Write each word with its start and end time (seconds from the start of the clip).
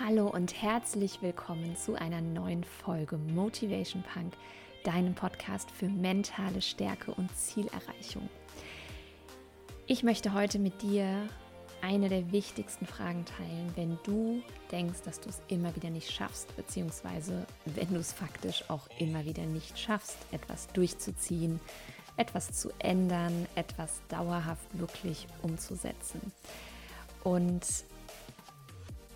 Hallo 0.00 0.28
und 0.28 0.62
herzlich 0.62 1.22
willkommen 1.22 1.74
zu 1.74 1.96
einer 1.96 2.20
neuen 2.20 2.62
Folge 2.62 3.18
Motivation 3.18 4.04
Punk, 4.04 4.32
deinem 4.84 5.12
Podcast 5.12 5.72
für 5.72 5.88
mentale 5.88 6.62
Stärke 6.62 7.12
und 7.14 7.34
Zielerreichung. 7.36 8.28
Ich 9.88 10.04
möchte 10.04 10.34
heute 10.34 10.60
mit 10.60 10.82
dir 10.82 11.28
eine 11.82 12.08
der 12.08 12.30
wichtigsten 12.30 12.86
Fragen 12.86 13.24
teilen, 13.24 13.72
wenn 13.74 13.98
du 14.04 14.40
denkst, 14.70 15.00
dass 15.04 15.18
du 15.18 15.30
es 15.30 15.42
immer 15.48 15.74
wieder 15.74 15.90
nicht 15.90 16.12
schaffst, 16.12 16.54
beziehungsweise 16.54 17.44
wenn 17.64 17.92
du 17.92 17.98
es 17.98 18.12
faktisch 18.12 18.62
auch 18.68 18.86
immer 19.00 19.24
wieder 19.24 19.46
nicht 19.46 19.76
schaffst, 19.76 20.18
etwas 20.30 20.68
durchzuziehen, 20.68 21.58
etwas 22.16 22.52
zu 22.52 22.70
ändern, 22.78 23.48
etwas 23.56 24.00
dauerhaft 24.08 24.78
wirklich 24.78 25.26
umzusetzen. 25.42 26.20
Und 27.24 27.66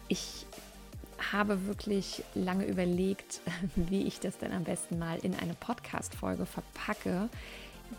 ich 0.09 0.45
habe 1.31 1.67
wirklich 1.67 2.25
lange 2.35 2.65
überlegt, 2.65 3.41
wie 3.77 4.03
ich 4.03 4.19
das 4.19 4.39
denn 4.39 4.53
am 4.53 4.65
besten 4.65 4.99
mal 4.99 5.19
in 5.19 5.35
eine 5.37 5.55
Podcast-Folge 5.55 6.47
verpacke, 6.47 7.29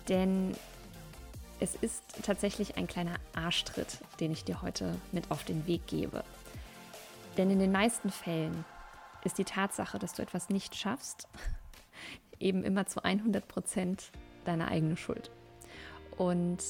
denn 0.09 0.55
es 1.59 1.75
ist 1.75 2.03
tatsächlich 2.23 2.75
ein 2.75 2.87
kleiner 2.87 3.15
Arschtritt, 3.33 3.99
den 4.19 4.31
ich 4.31 4.43
dir 4.43 4.61
heute 4.61 4.95
mit 5.11 5.31
auf 5.31 5.45
den 5.45 5.65
Weg 5.67 5.87
gebe. 5.87 6.23
Denn 7.37 7.49
in 7.49 7.59
den 7.59 7.71
meisten 7.71 8.09
Fällen 8.09 8.65
ist 9.23 9.37
die 9.37 9.45
Tatsache, 9.45 9.97
dass 9.97 10.13
du 10.13 10.21
etwas 10.21 10.49
nicht 10.49 10.75
schaffst, 10.75 11.27
eben 12.39 12.63
immer 12.63 12.85
zu 12.85 13.03
100 13.03 13.47
Prozent 13.47 14.11
deine 14.43 14.67
eigene 14.67 14.97
Schuld. 14.97 15.31
Und 16.17 16.61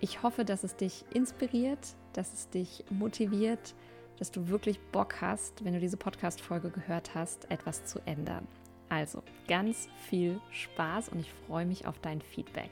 ich 0.00 0.22
hoffe, 0.22 0.44
dass 0.44 0.62
es 0.62 0.76
dich 0.76 1.04
inspiriert, 1.14 1.96
dass 2.12 2.32
es 2.32 2.50
dich 2.50 2.84
motiviert, 2.90 3.74
dass 4.18 4.30
du 4.30 4.48
wirklich 4.48 4.80
Bock 4.92 5.20
hast, 5.20 5.64
wenn 5.64 5.74
du 5.74 5.80
diese 5.80 5.96
Podcast-Folge 5.96 6.70
gehört 6.70 7.14
hast, 7.14 7.50
etwas 7.50 7.84
zu 7.84 8.00
ändern. 8.06 8.46
Also 8.88 9.22
ganz 9.48 9.88
viel 10.08 10.40
Spaß 10.50 11.08
und 11.08 11.20
ich 11.20 11.32
freue 11.46 11.66
mich 11.66 11.86
auf 11.86 11.98
dein 12.00 12.20
Feedback. 12.20 12.70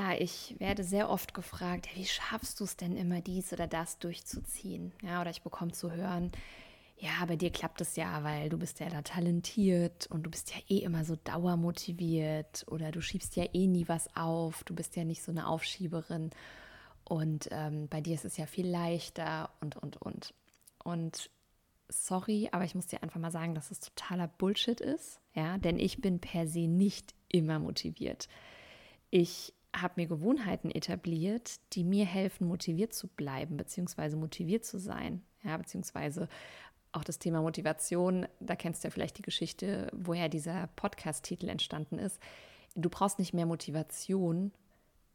Ja, 0.00 0.14
ich 0.18 0.54
werde 0.58 0.82
sehr 0.82 1.10
oft 1.10 1.34
gefragt, 1.34 1.86
wie 1.94 2.06
schaffst 2.06 2.58
du 2.58 2.64
es 2.64 2.74
denn 2.74 2.96
immer 2.96 3.20
dies 3.20 3.52
oder 3.52 3.66
das 3.66 3.98
durchzuziehen? 3.98 4.92
Ja, 5.02 5.20
oder 5.20 5.28
ich 5.28 5.42
bekomme 5.42 5.72
zu 5.72 5.92
hören, 5.92 6.32
ja, 6.96 7.22
bei 7.26 7.36
dir 7.36 7.50
klappt 7.50 7.82
es 7.82 7.96
ja, 7.96 8.24
weil 8.24 8.48
du 8.48 8.56
bist 8.56 8.80
ja 8.80 8.88
da 8.88 9.02
talentiert 9.02 10.06
und 10.06 10.22
du 10.22 10.30
bist 10.30 10.54
ja 10.54 10.60
eh 10.68 10.78
immer 10.78 11.04
so 11.04 11.16
dauermotiviert 11.16 12.64
oder 12.68 12.92
du 12.92 13.02
schiebst 13.02 13.36
ja 13.36 13.44
eh 13.52 13.66
nie 13.66 13.88
was 13.88 14.08
auf, 14.16 14.64
du 14.64 14.74
bist 14.74 14.96
ja 14.96 15.04
nicht 15.04 15.22
so 15.22 15.32
eine 15.32 15.46
Aufschieberin 15.46 16.30
und 17.04 17.48
ähm, 17.50 17.86
bei 17.88 18.00
dir 18.00 18.14
ist 18.14 18.24
es 18.24 18.38
ja 18.38 18.46
viel 18.46 18.68
leichter 18.68 19.50
und, 19.60 19.76
und, 19.76 20.00
und. 20.00 20.32
Und 20.82 21.30
sorry, 21.90 22.48
aber 22.52 22.64
ich 22.64 22.74
muss 22.74 22.86
dir 22.86 23.02
einfach 23.02 23.20
mal 23.20 23.32
sagen, 23.32 23.54
dass 23.54 23.70
es 23.70 23.80
totaler 23.80 24.28
Bullshit 24.28 24.80
ist, 24.80 25.20
ja, 25.34 25.58
denn 25.58 25.78
ich 25.78 26.00
bin 26.00 26.20
per 26.20 26.46
se 26.46 26.68
nicht 26.68 27.14
immer 27.28 27.58
motiviert. 27.58 28.28
Ich 29.10 29.52
habe 29.74 29.94
mir 29.96 30.06
Gewohnheiten 30.06 30.70
etabliert, 30.70 31.60
die 31.72 31.84
mir 31.84 32.04
helfen, 32.04 32.46
motiviert 32.48 32.92
zu 32.92 33.08
bleiben, 33.08 33.56
beziehungsweise 33.56 34.16
motiviert 34.16 34.64
zu 34.64 34.78
sein. 34.78 35.22
Ja, 35.42 35.56
beziehungsweise 35.56 36.28
auch 36.92 37.04
das 37.04 37.18
Thema 37.18 37.40
Motivation, 37.40 38.26
da 38.40 38.56
kennst 38.56 38.82
du 38.82 38.88
ja 38.88 38.92
vielleicht 38.92 39.18
die 39.18 39.22
Geschichte, 39.22 39.88
woher 39.92 40.28
dieser 40.28 40.66
Podcast-Titel 40.76 41.48
entstanden 41.48 41.98
ist. 41.98 42.20
Du 42.74 42.90
brauchst 42.90 43.18
nicht 43.18 43.32
mehr 43.32 43.46
Motivation, 43.46 44.52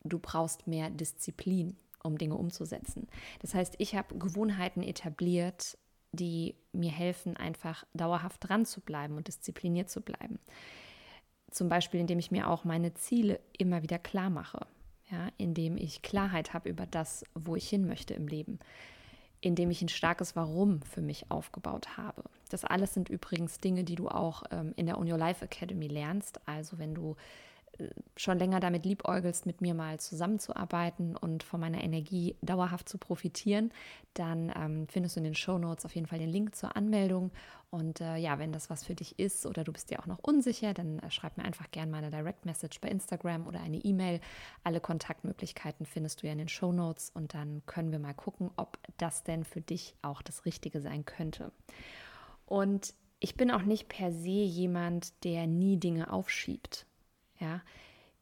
du 0.03 0.19
brauchst 0.19 0.67
mehr 0.67 0.89
Disziplin, 0.89 1.75
um 2.03 2.17
Dinge 2.17 2.35
umzusetzen. 2.35 3.07
Das 3.39 3.53
heißt, 3.53 3.75
ich 3.79 3.95
habe 3.95 4.17
Gewohnheiten 4.17 4.83
etabliert, 4.83 5.77
die 6.11 6.55
mir 6.71 6.91
helfen, 6.91 7.35
einfach 7.35 7.85
dauerhaft 7.93 8.47
dran 8.47 8.65
zu 8.65 8.79
bleiben 8.79 9.17
und 9.17 9.27
diszipliniert 9.27 9.89
zu 9.89 10.01
bleiben. 10.01 10.39
Zum 11.55 11.69
Beispiel, 11.69 12.01
indem 12.01 12.19
ich 12.19 12.31
mir 12.31 12.49
auch 12.49 12.65
meine 12.65 12.95
Ziele 12.95 13.39
immer 13.57 13.81
wieder 13.81 13.97
klar 13.97 14.29
mache. 14.29 14.67
Ja, 15.09 15.29
indem 15.37 15.77
ich 15.77 16.01
Klarheit 16.01 16.53
habe 16.53 16.67
über 16.67 16.85
das, 16.85 17.23
wo 17.33 17.55
ich 17.55 17.69
hin 17.69 17.87
möchte 17.87 18.13
im 18.13 18.27
Leben. 18.27 18.59
Indem 19.39 19.71
ich 19.71 19.81
ein 19.81 19.87
starkes 19.87 20.35
Warum 20.35 20.81
für 20.81 21.01
mich 21.01 21.31
aufgebaut 21.31 21.95
habe. 21.95 22.25
Das 22.49 22.65
alles 22.65 22.93
sind 22.93 23.07
übrigens 23.07 23.59
Dinge, 23.59 23.85
die 23.85 23.95
du 23.95 24.09
auch 24.09 24.43
ähm, 24.51 24.73
in 24.75 24.85
der 24.85 24.99
On 24.99 25.09
Your 25.09 25.17
Life 25.17 25.45
Academy 25.45 25.87
lernst. 25.87 26.45
Also 26.45 26.77
wenn 26.77 26.93
du 26.93 27.15
schon 28.15 28.39
länger 28.39 28.59
damit 28.59 28.85
liebäugelst, 28.85 29.45
mit 29.45 29.61
mir 29.61 29.73
mal 29.73 29.99
zusammenzuarbeiten 29.99 31.15
und 31.15 31.43
von 31.43 31.59
meiner 31.59 31.83
Energie 31.83 32.35
dauerhaft 32.41 32.87
zu 32.87 32.97
profitieren, 32.97 33.71
dann 34.13 34.51
ähm, 34.55 34.87
findest 34.87 35.15
du 35.15 35.19
in 35.19 35.25
den 35.25 35.35
Show 35.35 35.57
Notes 35.57 35.85
auf 35.85 35.93
jeden 35.95 36.07
Fall 36.07 36.19
den 36.19 36.29
Link 36.29 36.55
zur 36.55 36.75
Anmeldung. 36.75 37.31
Und 37.69 37.99
äh, 37.99 38.15
ja, 38.15 38.39
wenn 38.39 38.53
das 38.53 38.69
was 38.69 38.85
für 38.85 38.95
dich 38.95 39.19
ist 39.19 39.45
oder 39.45 39.63
du 39.63 39.73
bist 39.73 39.89
dir 39.89 39.99
auch 39.99 40.05
noch 40.05 40.19
unsicher, 40.19 40.73
dann 40.73 40.99
äh, 40.99 41.11
schreib 41.11 41.37
mir 41.37 41.43
einfach 41.43 41.69
gerne 41.71 41.91
mal 41.91 41.97
eine 41.97 42.11
Direct 42.11 42.45
Message 42.45 42.79
bei 42.79 42.87
Instagram 42.87 43.47
oder 43.47 43.59
eine 43.59 43.77
E-Mail. 43.77 44.21
Alle 44.63 44.79
Kontaktmöglichkeiten 44.79 45.85
findest 45.85 46.21
du 46.21 46.27
ja 46.27 46.33
in 46.33 46.39
den 46.39 46.47
Show 46.47 46.71
Notes 46.71 47.11
und 47.13 47.33
dann 47.33 47.63
können 47.65 47.91
wir 47.91 47.99
mal 47.99 48.13
gucken, 48.13 48.51
ob 48.55 48.77
das 48.97 49.23
denn 49.23 49.43
für 49.43 49.61
dich 49.61 49.95
auch 50.01 50.21
das 50.21 50.45
Richtige 50.45 50.79
sein 50.79 51.03
könnte. 51.03 51.51
Und 52.45 52.93
ich 53.19 53.35
bin 53.35 53.51
auch 53.51 53.63
nicht 53.63 53.89
per 53.89 54.11
se 54.11 54.29
jemand, 54.29 55.23
der 55.23 55.47
nie 55.47 55.77
Dinge 55.77 56.13
aufschiebt. 56.13 56.85
Ja, 57.39 57.61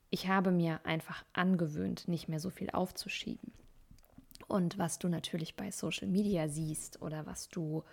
ich 0.10 0.28
habe 0.28 0.52
mir 0.52 0.80
einfach 0.86 1.24
angewöhnt, 1.34 2.08
nicht 2.08 2.28
mehr 2.28 2.40
so 2.40 2.50
viel 2.50 2.70
aufzuschieben. 2.70 3.52
Und 4.48 4.78
was 4.78 5.00
du 5.00 5.08
natürlich 5.08 5.56
bei 5.56 5.72
Social 5.72 6.08
Media 6.08 6.48
siehst 6.48 7.02
oder 7.02 7.26
was 7.26 7.50
du 7.50 7.84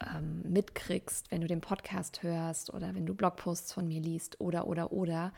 ähm, 0.00 0.42
mitkriegst, 0.42 1.30
wenn 1.30 1.40
du 1.40 1.46
den 1.46 1.60
Podcast 1.60 2.22
hörst 2.22 2.72
oder 2.72 2.94
wenn 2.94 3.06
du 3.06 3.14
Blogposts 3.14 3.72
von 3.72 3.88
mir 3.88 4.00
liest 4.00 4.40
oder, 4.40 4.66
oder, 4.66 4.92
oder, 4.92 5.32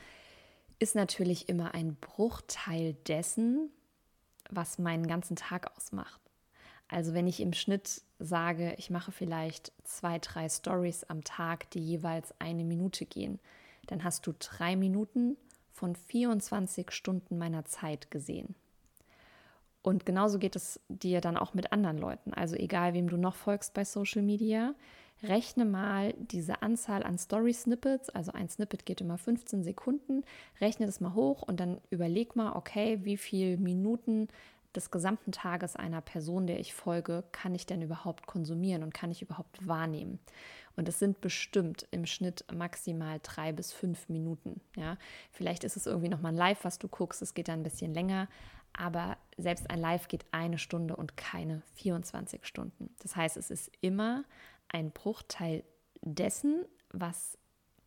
ist 0.79 0.95
natürlich 0.95 1.49
immer 1.49 1.75
ein 1.75 1.95
Bruchteil 1.97 2.95
dessen, 3.07 3.71
was 4.49 4.79
meinen 4.79 5.07
ganzen 5.07 5.37
Tag 5.37 5.71
ausmacht. 5.77 6.21
Also 6.89 7.15
wenn 7.15 7.29
ich 7.29 7.41
im 7.41 7.53
Schnitt 7.53 8.03
sage, 8.19 8.75
ich 8.79 8.91
mache 8.91 9.13
vielleicht 9.13 9.73
zwei, 9.85 10.19
drei 10.19 10.49
Stories 10.49 11.05
am 11.05 11.23
Tag, 11.23 11.71
die 11.71 11.81
jeweils 11.81 12.35
eine 12.41 12.65
Minute 12.65 13.07
gehen, 13.07 13.39
dann 13.87 14.05
hast 14.05 14.27
du 14.27 14.33
drei 14.39 14.77
Minuten 14.77 15.37
von 15.73 15.97
24 15.97 16.91
Stunden 16.91 17.39
meiner 17.39 17.65
Zeit 17.65 18.11
gesehen. 18.11 18.55
Und 19.83 20.05
genauso 20.05 20.39
geht 20.39 20.57
es 20.57 20.79
dir 20.89 21.21
dann 21.21 21.37
auch 21.37 21.55
mit 21.55 21.73
anderen 21.73 21.97
Leuten. 21.97 22.35
Also 22.35 22.55
egal, 22.57 22.93
wem 22.93 23.09
du 23.09 23.17
noch 23.17 23.35
folgst 23.35 23.73
bei 23.73 23.85
Social 23.85 24.21
Media, 24.21 24.75
rechne 25.23 25.65
mal 25.65 26.15
diese 26.19 26.63
Anzahl 26.63 27.03
an 27.03 27.19
Story-Snippets, 27.19 28.11
also 28.11 28.33
ein 28.33 28.49
Snippet 28.49 28.87
geht 28.87 29.01
immer 29.01 29.19
15 29.19 29.65
Sekunden, 29.65 30.23
rechne 30.61 30.87
das 30.87 31.01
mal 31.01 31.15
hoch 31.15 31.43
und 31.43 31.61
dann 31.61 31.79
überleg 31.91 32.37
mal, 32.37 32.53
okay, 32.53 33.01
wie 33.03 33.17
viele 33.17 33.57
Minuten 33.57 34.29
des 34.75 34.91
gesamten 34.91 35.33
Tages 35.33 35.77
einer 35.77 36.01
Person, 36.01 36.47
der 36.47 36.61
ich 36.61 36.75
folge, 36.75 37.25
kann 37.33 37.55
ich 37.55 37.67
denn 37.67 37.83
überhaupt 37.83 38.27
konsumieren 38.27 38.83
und 38.83 38.95
kann 38.95 39.11
ich 39.11 39.23
überhaupt 39.23 39.67
wahrnehmen? 39.67 40.21
Und 40.77 40.89
es 40.89 40.99
sind 40.99 41.21
bestimmt 41.21 41.87
im 41.91 42.07
Schnitt 42.07 42.45
maximal 42.53 43.21
drei 43.23 43.53
bis 43.53 43.73
fünf 43.73 44.09
Minuten. 44.09 44.61
Ja, 44.77 44.97
vielleicht 45.33 45.65
ist 45.65 45.77
es 45.77 45.87
irgendwie 45.87 46.09
noch 46.09 46.21
mal 46.21 46.31
ein 46.31 46.37
Live, 46.37 46.65
was 46.65 46.79
du 46.79 46.89
guckst. 46.89 47.21
Es 47.23 47.35
geht 47.35 47.49
dann 47.49 47.61
ein 47.61 47.65
bisschen 47.65 47.93
länger, 47.93 48.29
aber 48.73 49.17
selbst 49.37 49.69
ein 49.71 49.81
Live 49.81 50.09
geht 50.09 50.25
eine 50.31 50.59
Stunde 50.59 50.97
und 50.97 51.17
keine 51.17 51.63
24 51.75 52.47
Stunden. 52.47 52.95
Das 53.01 53.17
heißt, 53.17 53.37
es 53.37 53.51
ist 53.51 53.71
immer 53.81 54.25
ein 54.69 54.93
Bruchteil 54.93 55.65
dessen, 56.03 56.65
was 56.93 57.37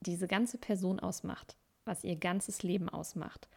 diese 0.02 0.28
ganze 0.28 0.58
Person 0.58 1.00
ausmacht, 1.00 1.56
was 1.86 2.04
ihr 2.04 2.18
ganzes 2.18 2.64
Leben 2.64 2.90
ausmacht. 2.90 3.48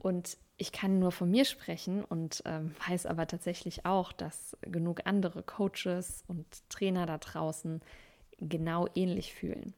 Und 0.00 0.36
ich 0.56 0.72
kann 0.72 0.98
nur 0.98 1.10
von 1.10 1.30
mir 1.30 1.44
sprechen 1.44 2.04
und 2.04 2.42
ähm, 2.46 2.74
weiß 2.88 3.06
aber 3.06 3.26
tatsächlich 3.26 3.84
auch, 3.86 4.12
dass 4.12 4.56
genug 4.62 5.06
andere 5.06 5.42
Coaches 5.42 6.24
und 6.28 6.46
Trainer 6.68 7.06
da 7.06 7.18
draußen 7.18 7.80
genau 8.38 8.88
ähnlich 8.94 9.34
fühlen. 9.34 9.74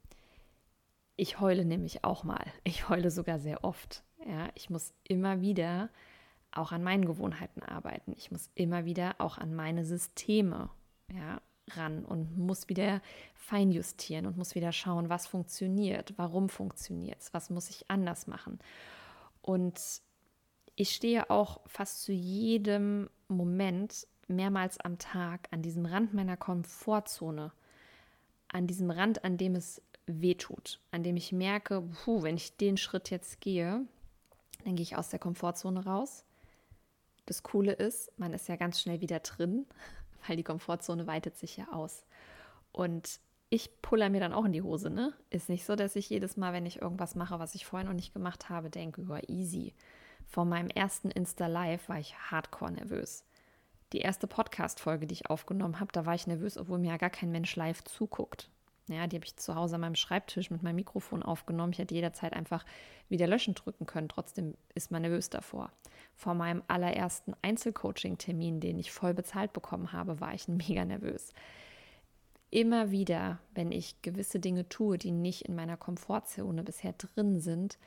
Ich 1.16 1.40
heule 1.40 1.64
nämlich 1.64 2.04
auch 2.04 2.24
mal. 2.24 2.44
Ich 2.64 2.88
heule 2.88 3.10
sogar 3.10 3.38
sehr 3.38 3.64
oft. 3.64 4.02
Ja, 4.26 4.50
ich 4.54 4.70
muss 4.70 4.92
immer 5.04 5.40
wieder 5.40 5.88
auch 6.52 6.72
an 6.72 6.82
meinen 6.82 7.06
Gewohnheiten 7.06 7.62
arbeiten. 7.62 8.12
Ich 8.16 8.30
muss 8.30 8.50
immer 8.54 8.84
wieder 8.84 9.14
auch 9.18 9.38
an 9.38 9.54
meine 9.54 9.84
Systeme 9.84 10.70
ja, 11.12 11.40
ran 11.70 12.04
und 12.04 12.36
muss 12.36 12.68
wieder 12.68 13.00
feinjustieren 13.34 14.26
und 14.26 14.36
muss 14.36 14.54
wieder 14.54 14.72
schauen, 14.72 15.08
was 15.08 15.26
funktioniert, 15.26 16.14
warum 16.16 16.48
funktioniert 16.48 17.20
es, 17.20 17.34
was 17.34 17.50
muss 17.50 17.70
ich 17.70 17.90
anders 17.90 18.26
machen. 18.26 18.58
Und 19.42 19.80
ich 20.76 20.94
stehe 20.94 21.30
auch 21.30 21.60
fast 21.66 22.02
zu 22.02 22.12
jedem 22.12 23.08
Moment 23.28 24.06
mehrmals 24.28 24.78
am 24.78 24.98
Tag 24.98 25.48
an 25.50 25.62
diesem 25.62 25.86
Rand 25.86 26.12
meiner 26.12 26.36
Komfortzone, 26.36 27.52
an 28.48 28.66
diesem 28.66 28.90
Rand, 28.90 29.24
an 29.24 29.38
dem 29.38 29.54
es 29.54 29.82
wehtut, 30.06 30.80
an 30.90 31.02
dem 31.02 31.16
ich 31.16 31.32
merke, 31.32 31.82
puh, 32.04 32.22
wenn 32.22 32.36
ich 32.36 32.56
den 32.56 32.76
Schritt 32.76 33.10
jetzt 33.10 33.40
gehe, 33.40 33.86
dann 34.64 34.76
gehe 34.76 34.82
ich 34.82 34.96
aus 34.96 35.08
der 35.08 35.18
Komfortzone 35.18 35.84
raus. 35.84 36.24
Das 37.24 37.42
Coole 37.42 37.72
ist, 37.72 38.12
man 38.18 38.32
ist 38.32 38.48
ja 38.48 38.56
ganz 38.56 38.80
schnell 38.80 39.00
wieder 39.00 39.20
drin, 39.20 39.66
weil 40.26 40.36
die 40.36 40.44
Komfortzone 40.44 41.06
weitet 41.06 41.36
sich 41.36 41.56
ja 41.56 41.72
aus. 41.72 42.04
Und 42.72 43.20
ich 43.48 43.80
puller 43.80 44.10
mir 44.10 44.20
dann 44.20 44.32
auch 44.32 44.44
in 44.44 44.52
die 44.52 44.62
Hose, 44.62 44.90
ne? 44.90 45.14
Ist 45.30 45.48
nicht 45.48 45.64
so, 45.64 45.76
dass 45.76 45.96
ich 45.96 46.10
jedes 46.10 46.36
Mal, 46.36 46.52
wenn 46.52 46.66
ich 46.66 46.82
irgendwas 46.82 47.14
mache, 47.14 47.38
was 47.38 47.54
ich 47.54 47.64
vorher 47.64 47.88
noch 47.88 47.94
nicht 47.94 48.12
gemacht 48.12 48.48
habe, 48.48 48.70
denke, 48.70 49.06
ja, 49.08 49.20
easy. 49.28 49.72
Vor 50.26 50.44
meinem 50.44 50.68
ersten 50.68 51.10
Insta-Live 51.10 51.88
war 51.88 51.98
ich 51.98 52.16
hardcore 52.18 52.72
nervös. 52.72 53.24
Die 53.92 54.00
erste 54.00 54.26
Podcast-Folge, 54.26 55.06
die 55.06 55.14
ich 55.14 55.30
aufgenommen 55.30 55.80
habe, 55.80 55.92
da 55.92 56.04
war 56.06 56.14
ich 56.14 56.26
nervös, 56.26 56.58
obwohl 56.58 56.78
mir 56.78 56.90
ja 56.90 56.96
gar 56.96 57.10
kein 57.10 57.30
Mensch 57.30 57.54
live 57.56 57.84
zuguckt. 57.84 58.50
Ja, 58.88 59.06
die 59.06 59.16
habe 59.16 59.26
ich 59.26 59.36
zu 59.36 59.54
Hause 59.54 59.76
an 59.76 59.80
meinem 59.80 59.94
Schreibtisch 59.96 60.50
mit 60.50 60.62
meinem 60.62 60.76
Mikrofon 60.76 61.22
aufgenommen. 61.22 61.72
Ich 61.72 61.78
hätte 61.78 61.94
jederzeit 61.94 62.32
einfach 62.34 62.64
wieder 63.08 63.26
löschen 63.26 63.54
drücken 63.54 63.86
können. 63.86 64.08
Trotzdem 64.08 64.54
ist 64.74 64.92
man 64.92 65.02
nervös 65.02 65.28
davor. 65.28 65.72
Vor 66.14 66.34
meinem 66.34 66.62
allerersten 66.68 67.34
Einzelcoaching-Termin, 67.42 68.60
den 68.60 68.78
ich 68.78 68.92
voll 68.92 69.12
bezahlt 69.12 69.52
bekommen 69.52 69.92
habe, 69.92 70.20
war 70.20 70.34
ich 70.34 70.46
mega 70.48 70.84
nervös. 70.84 71.32
Immer 72.50 72.92
wieder, 72.92 73.40
wenn 73.54 73.72
ich 73.72 74.02
gewisse 74.02 74.38
Dinge 74.38 74.68
tue, 74.68 74.98
die 74.98 75.10
nicht 75.10 75.42
in 75.42 75.56
meiner 75.56 75.76
Komfortzone 75.76 76.62
bisher 76.62 76.92
drin 76.92 77.40
sind, 77.40 77.78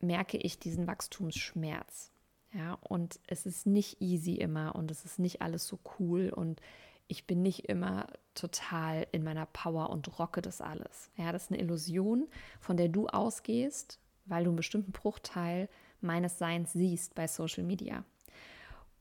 merke 0.00 0.36
ich 0.36 0.58
diesen 0.58 0.86
Wachstumsschmerz. 0.86 2.10
Ja, 2.52 2.78
und 2.80 3.20
es 3.26 3.44
ist 3.44 3.66
nicht 3.66 4.00
easy 4.00 4.34
immer 4.34 4.74
und 4.76 4.90
es 4.90 5.04
ist 5.04 5.18
nicht 5.18 5.42
alles 5.42 5.66
so 5.66 5.78
cool 5.98 6.30
und 6.30 6.60
ich 7.08 7.26
bin 7.26 7.42
nicht 7.42 7.68
immer 7.68 8.06
total 8.34 9.06
in 9.12 9.22
meiner 9.22 9.46
Power 9.46 9.90
und 9.90 10.18
rocke 10.18 10.42
das 10.42 10.60
alles. 10.60 11.10
Ja, 11.16 11.32
das 11.32 11.44
ist 11.44 11.52
eine 11.52 11.60
Illusion, 11.60 12.28
von 12.60 12.76
der 12.76 12.88
du 12.88 13.08
ausgehst, 13.08 14.00
weil 14.24 14.44
du 14.44 14.50
einen 14.50 14.56
bestimmten 14.56 14.92
Bruchteil 14.92 15.68
meines 16.00 16.38
Seins 16.38 16.72
siehst 16.72 17.14
bei 17.14 17.26
Social 17.26 17.64
Media. 17.64 18.04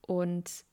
Und 0.01 0.65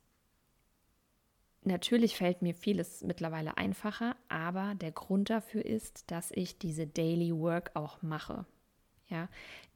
natürlich 1.63 2.17
fällt 2.17 2.43
mir 2.43 2.55
vieles 2.55 3.03
mittlerweile 3.03 3.57
einfacher, 3.57 4.17
aber 4.29 4.75
der 4.75 4.93
Grund 4.93 5.31
dafür 5.31 5.65
ist, 5.65 6.11
dass 6.11 6.31
ich 6.33 6.59
diese 6.59 6.87
Daily 6.87 7.35
Work 7.35 7.71
auch 7.75 8.03
mache. 8.03 8.45
Ja, 9.09 9.29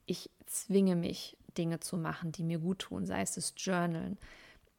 ich 0.07 0.31
zwinge 0.47 0.97
mich, 0.97 1.37
Dinge 1.59 1.81
zu 1.81 1.97
machen, 1.97 2.33
die 2.33 2.45
mir 2.45 2.59
gut 2.59 2.81
tun, 2.81 3.07
sei 3.07 3.23
es 3.23 3.35
das 3.35 3.55
Journalen, 3.57 4.19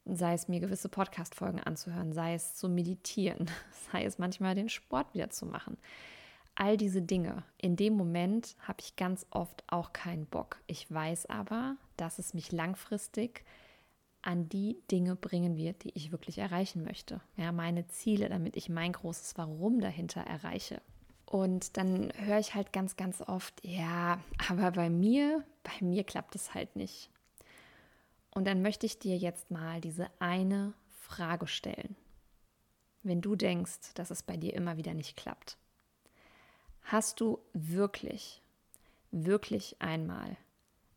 sei 0.05 0.33
es 0.33 0.47
mir 0.47 0.59
gewisse 0.59 0.89
Podcast-Folgen 0.89 1.59
anzuhören, 1.59 2.13
sei 2.13 2.33
es 2.33 2.55
zu 2.55 2.69
meditieren, 2.69 3.49
sei 3.91 4.05
es 4.05 4.17
manchmal 4.17 4.55
den 4.55 4.69
Sport 4.69 5.13
wieder 5.13 5.29
zu 5.29 5.45
machen. 5.45 5.77
All 6.55 6.75
diese 6.75 7.03
Dinge. 7.03 7.43
In 7.57 7.75
dem 7.75 7.93
Moment 7.93 8.55
habe 8.61 8.79
ich 8.81 8.95
ganz 8.95 9.27
oft 9.29 9.63
auch 9.67 9.93
keinen 9.93 10.25
Bock. 10.25 10.57
Ich 10.65 10.91
weiß 10.91 11.27
aber, 11.27 11.77
dass 11.97 12.17
es 12.17 12.33
mich 12.33 12.51
langfristig 12.51 13.43
an 14.23 14.49
die 14.49 14.81
Dinge 14.89 15.15
bringen 15.15 15.55
wird, 15.55 15.83
die 15.83 15.91
ich 15.93 16.11
wirklich 16.11 16.39
erreichen 16.39 16.83
möchte. 16.83 17.21
Ja, 17.35 17.51
meine 17.51 17.87
Ziele, 17.87 18.27
damit 18.27 18.57
ich 18.57 18.69
mein 18.69 18.91
großes 18.91 19.37
Warum 19.37 19.79
dahinter 19.79 20.21
erreiche. 20.21 20.81
Und 21.27 21.75
dann 21.75 22.13
höre 22.15 22.39
ich 22.39 22.55
halt 22.55 22.71
ganz, 22.71 22.95
ganz 22.95 23.21
oft, 23.21 23.53
ja, 23.61 24.19
aber 24.49 24.71
bei 24.71 24.89
mir, 24.89 25.43
bei 25.61 25.85
mir 25.85 26.05
klappt 26.05 26.35
es 26.35 26.53
halt 26.53 26.77
nicht. 26.77 27.09
Und 28.31 28.45
dann 28.45 28.61
möchte 28.61 28.85
ich 28.85 28.97
dir 28.97 29.17
jetzt 29.17 29.51
mal 29.51 29.81
diese 29.81 30.09
eine 30.19 30.73
Frage 31.01 31.47
stellen. 31.47 31.97
Wenn 33.03 33.19
du 33.19 33.35
denkst, 33.35 33.93
dass 33.95 34.09
es 34.09 34.23
bei 34.23 34.37
dir 34.37 34.53
immer 34.53 34.77
wieder 34.77 34.93
nicht 34.93 35.17
klappt, 35.17 35.57
hast 36.83 37.19
du 37.19 37.39
wirklich, 37.51 38.41
wirklich 39.11 39.81
einmal 39.81 40.37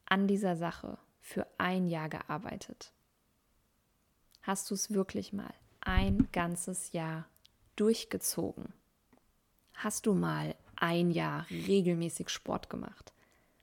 an 0.07 0.29
dieser 0.29 0.57
Sache 0.57 0.97
für 1.21 1.45
ein 1.59 1.89
Jahr 1.89 2.09
gearbeitet? 2.09 2.93
Hast 4.43 4.71
du 4.71 4.75
es 4.75 4.93
wirklich 4.93 5.33
mal 5.33 5.53
ein 5.81 6.29
ganzes 6.31 6.93
Jahr 6.93 7.27
durchgezogen? 7.75 8.73
Hast 9.83 10.05
du 10.05 10.13
mal 10.13 10.55
ein 10.77 11.11
Jahr 11.11 11.47
regelmäßig 11.49 12.29
Sport 12.29 12.69
gemacht? 12.69 13.15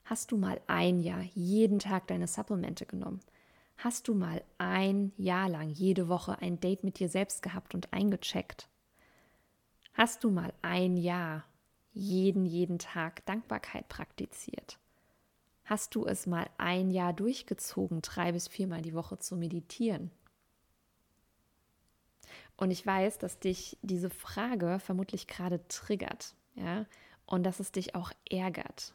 Hast 0.04 0.32
du 0.32 0.38
mal 0.38 0.60
ein 0.66 1.00
Jahr 1.00 1.22
jeden 1.36 1.78
Tag 1.78 2.08
deine 2.08 2.26
Supplemente 2.26 2.88
genommen? 2.88 3.20
Hast 3.78 4.08
du 4.08 4.16
mal 4.16 4.44
ein 4.58 5.12
Jahr 5.18 5.48
lang 5.48 5.70
jede 5.70 6.08
Woche 6.08 6.42
ein 6.42 6.60
Date 6.60 6.84
mit 6.84 6.98
dir 6.98 7.08
selbst 7.08 7.44
gehabt 7.44 7.76
und 7.76 7.94
eingecheckt? 7.94 8.68
Hast 9.94 10.24
du 10.24 10.32
mal 10.32 10.54
ein 10.64 10.98
Jahr 10.98 11.46
jeden, 11.94 12.48
jeden 12.48 12.80
Tag 12.80 13.24
Dankbarkeit 13.28 13.88
praktiziert? 13.88 14.80
Hast 15.66 15.94
du 15.94 16.08
es 16.08 16.26
mal 16.26 16.50
ein 16.58 16.90
Jahr 16.90 17.14
durchgezogen, 17.14 18.02
drei 18.02 18.32
bis 18.32 18.48
viermal 18.48 18.82
die 18.82 18.96
Woche 18.96 19.20
zu 19.20 19.36
meditieren? 19.36 20.10
Und 22.58 22.72
ich 22.72 22.86
weiß, 22.86 23.20
dass 23.20 23.40
dich 23.40 23.78
diese 23.82 24.10
Frage 24.10 24.80
vermutlich 24.80 25.28
gerade 25.28 25.66
triggert, 25.68 26.36
ja, 26.56 26.86
und 27.26 27.44
dass 27.44 27.60
es 27.60 27.72
dich 27.72 27.94
auch 27.94 28.12
ärgert, 28.30 28.94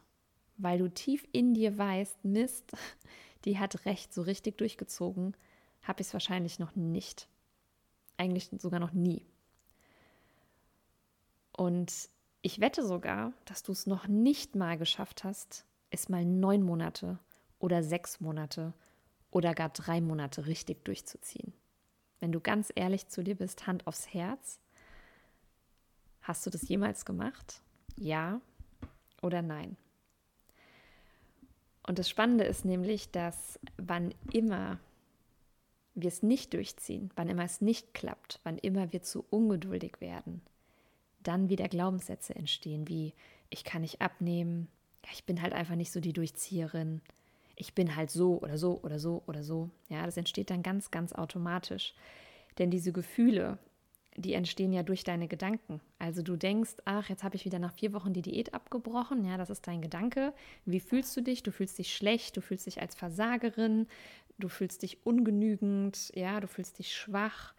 weil 0.56 0.78
du 0.78 0.88
tief 0.90 1.26
in 1.32 1.54
dir 1.54 1.78
weißt, 1.78 2.24
Mist, 2.24 2.72
die 3.44 3.58
hat 3.58 3.86
recht, 3.86 4.12
so 4.12 4.22
richtig 4.22 4.58
durchgezogen 4.58 5.36
habe 5.82 6.00
ich 6.00 6.08
es 6.08 6.12
wahrscheinlich 6.12 6.58
noch 6.58 6.76
nicht. 6.76 7.28
Eigentlich 8.16 8.50
sogar 8.58 8.80
noch 8.80 8.92
nie. 8.92 9.26
Und 11.52 12.08
ich 12.40 12.60
wette 12.60 12.86
sogar, 12.86 13.32
dass 13.44 13.62
du 13.62 13.72
es 13.72 13.86
noch 13.86 14.06
nicht 14.08 14.54
mal 14.56 14.78
geschafft 14.78 15.24
hast, 15.24 15.64
es 15.90 16.08
mal 16.08 16.24
neun 16.24 16.62
Monate 16.62 17.18
oder 17.58 17.82
sechs 17.82 18.20
Monate 18.20 18.72
oder 19.30 19.54
gar 19.54 19.68
drei 19.70 20.00
Monate 20.00 20.46
richtig 20.46 20.84
durchzuziehen. 20.84 21.52
Wenn 22.22 22.30
du 22.30 22.38
ganz 22.38 22.70
ehrlich 22.76 23.08
zu 23.08 23.24
dir 23.24 23.34
bist, 23.34 23.66
Hand 23.66 23.88
aufs 23.88 24.14
Herz, 24.14 24.60
hast 26.20 26.46
du 26.46 26.50
das 26.50 26.68
jemals 26.68 27.04
gemacht? 27.04 27.60
Ja 27.96 28.40
oder 29.22 29.42
nein? 29.42 29.76
Und 31.84 31.98
das 31.98 32.08
Spannende 32.08 32.44
ist 32.44 32.64
nämlich, 32.64 33.10
dass 33.10 33.58
wann 33.76 34.14
immer 34.32 34.78
wir 35.96 36.06
es 36.06 36.22
nicht 36.22 36.54
durchziehen, 36.54 37.10
wann 37.16 37.28
immer 37.28 37.42
es 37.42 37.60
nicht 37.60 37.92
klappt, 37.92 38.38
wann 38.44 38.56
immer 38.56 38.92
wir 38.92 39.02
zu 39.02 39.24
ungeduldig 39.28 40.00
werden, 40.00 40.42
dann 41.24 41.48
wieder 41.48 41.66
Glaubenssätze 41.66 42.36
entstehen, 42.36 42.86
wie 42.86 43.14
ich 43.50 43.64
kann 43.64 43.82
nicht 43.82 44.00
abnehmen, 44.00 44.68
ich 45.12 45.24
bin 45.24 45.42
halt 45.42 45.54
einfach 45.54 45.74
nicht 45.74 45.90
so 45.90 45.98
die 45.98 46.12
Durchzieherin, 46.12 47.00
ich 47.62 47.74
bin 47.74 47.94
halt 47.94 48.10
so 48.10 48.38
oder 48.40 48.58
so 48.58 48.80
oder 48.82 48.98
so 48.98 49.22
oder 49.28 49.44
so. 49.44 49.70
Ja, 49.88 50.04
das 50.04 50.16
entsteht 50.16 50.50
dann 50.50 50.64
ganz, 50.64 50.90
ganz 50.90 51.12
automatisch. 51.12 51.94
Denn 52.58 52.72
diese 52.72 52.92
Gefühle, 52.92 53.56
die 54.16 54.34
entstehen 54.34 54.72
ja 54.72 54.82
durch 54.82 55.04
deine 55.04 55.28
Gedanken. 55.28 55.80
Also 56.00 56.22
du 56.22 56.36
denkst, 56.36 56.72
ach, 56.86 57.08
jetzt 57.08 57.22
habe 57.22 57.36
ich 57.36 57.44
wieder 57.44 57.60
nach 57.60 57.72
vier 57.72 57.92
Wochen 57.92 58.12
die 58.12 58.20
Diät 58.20 58.52
abgebrochen. 58.52 59.24
Ja, 59.24 59.36
das 59.36 59.48
ist 59.48 59.68
dein 59.68 59.80
Gedanke. 59.80 60.34
Wie 60.64 60.80
fühlst 60.80 61.16
du 61.16 61.20
dich? 61.20 61.44
Du 61.44 61.52
fühlst 61.52 61.78
dich 61.78 61.94
schlecht, 61.94 62.36
du 62.36 62.40
fühlst 62.40 62.66
dich 62.66 62.80
als 62.80 62.96
Versagerin, 62.96 63.86
du 64.38 64.48
fühlst 64.48 64.82
dich 64.82 65.06
ungenügend, 65.06 66.10
ja, 66.16 66.40
du 66.40 66.48
fühlst 66.48 66.80
dich 66.80 66.92
schwach. 66.92 67.54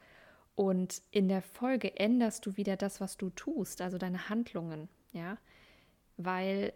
Und 0.56 1.02
in 1.12 1.30
der 1.30 1.42
Folge 1.42 1.98
änderst 1.98 2.46
du 2.46 2.58
wieder 2.58 2.76
das, 2.76 3.00
was 3.00 3.16
du 3.16 3.30
tust, 3.30 3.82
also 3.82 3.98
deine 3.98 4.28
Handlungen, 4.28 4.90
ja, 5.14 5.38
weil 6.18 6.74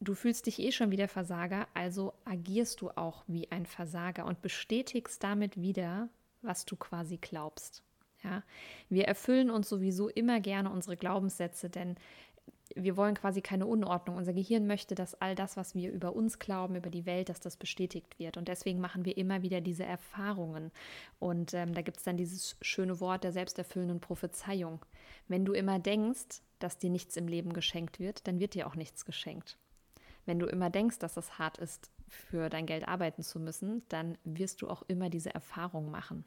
du 0.00 0.14
fühlst 0.14 0.46
dich 0.46 0.58
eh 0.58 0.72
schon 0.72 0.90
wie 0.90 0.96
der 0.96 1.08
Versager, 1.08 1.66
also 1.74 2.14
agierst 2.24 2.80
du 2.80 2.90
auch 2.90 3.24
wie 3.26 3.50
ein 3.50 3.66
Versager 3.66 4.26
und 4.26 4.42
bestätigst 4.42 5.22
damit 5.22 5.60
wieder, 5.60 6.08
was 6.42 6.64
du 6.64 6.76
quasi 6.76 7.16
glaubst. 7.16 7.82
Ja, 8.22 8.42
wir 8.88 9.06
erfüllen 9.06 9.50
uns 9.50 9.68
sowieso 9.68 10.08
immer 10.08 10.40
gerne 10.40 10.70
unsere 10.70 10.96
Glaubenssätze, 10.96 11.70
denn 11.70 11.96
wir 12.74 12.96
wollen 12.96 13.14
quasi 13.14 13.40
keine 13.40 13.66
Unordnung. 13.66 14.16
Unser 14.16 14.32
Gehirn 14.32 14.66
möchte, 14.66 14.94
dass 14.94 15.20
all 15.20 15.34
das, 15.34 15.56
was 15.56 15.74
wir 15.74 15.92
über 15.92 16.14
uns 16.14 16.38
glauben, 16.38 16.76
über 16.76 16.90
die 16.90 17.06
Welt, 17.06 17.28
dass 17.28 17.40
das 17.40 17.56
bestätigt 17.56 18.18
wird. 18.18 18.36
Und 18.36 18.48
deswegen 18.48 18.80
machen 18.80 19.04
wir 19.04 19.16
immer 19.16 19.42
wieder 19.42 19.60
diese 19.60 19.84
Erfahrungen. 19.84 20.72
Und 21.18 21.54
ähm, 21.54 21.74
da 21.74 21.82
gibt 21.82 21.98
es 21.98 22.02
dann 22.02 22.16
dieses 22.16 22.56
schöne 22.60 23.00
Wort 23.00 23.24
der 23.24 23.32
selbsterfüllenden 23.32 24.00
Prophezeiung. 24.00 24.84
Wenn 25.28 25.44
du 25.44 25.52
immer 25.52 25.78
denkst, 25.78 26.42
dass 26.58 26.78
dir 26.78 26.90
nichts 26.90 27.16
im 27.16 27.28
Leben 27.28 27.52
geschenkt 27.52 28.00
wird, 28.00 28.26
dann 28.26 28.40
wird 28.40 28.54
dir 28.54 28.66
auch 28.66 28.74
nichts 28.74 29.04
geschenkt. 29.04 29.58
Wenn 30.26 30.38
du 30.38 30.46
immer 30.46 30.70
denkst, 30.70 30.98
dass 30.98 31.16
es 31.16 31.38
hart 31.38 31.58
ist, 31.58 31.90
für 32.08 32.48
dein 32.48 32.66
Geld 32.66 32.86
arbeiten 32.86 33.22
zu 33.22 33.40
müssen, 33.40 33.82
dann 33.88 34.18
wirst 34.24 34.62
du 34.62 34.68
auch 34.68 34.82
immer 34.88 35.10
diese 35.10 35.34
Erfahrung 35.34 35.90
machen. 35.90 36.24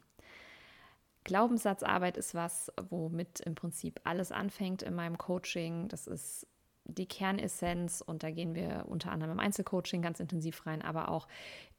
Glaubenssatzarbeit 1.24 2.16
ist 2.16 2.34
was, 2.34 2.72
womit 2.88 3.40
im 3.40 3.54
Prinzip 3.54 4.00
alles 4.04 4.32
anfängt 4.32 4.82
in 4.82 4.94
meinem 4.94 5.18
Coaching. 5.18 5.88
Das 5.88 6.06
ist 6.06 6.46
die 6.84 7.06
Kernessenz 7.06 8.02
und 8.04 8.22
da 8.22 8.30
gehen 8.30 8.54
wir 8.54 8.86
unter 8.88 9.12
anderem 9.12 9.32
im 9.32 9.40
Einzelcoaching 9.40 10.02
ganz 10.02 10.18
intensiv 10.18 10.66
rein, 10.66 10.82
aber 10.82 11.10
auch 11.10 11.28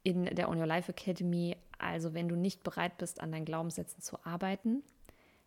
in 0.04 0.24
der 0.24 0.48
On 0.48 0.58
Your 0.58 0.66
Life 0.66 0.90
Academy. 0.90 1.56
Also 1.78 2.14
wenn 2.14 2.28
du 2.28 2.36
nicht 2.36 2.62
bereit 2.62 2.98
bist, 2.98 3.20
an 3.20 3.32
deinen 3.32 3.44
Glaubenssätzen 3.44 4.00
zu 4.00 4.24
arbeiten, 4.24 4.82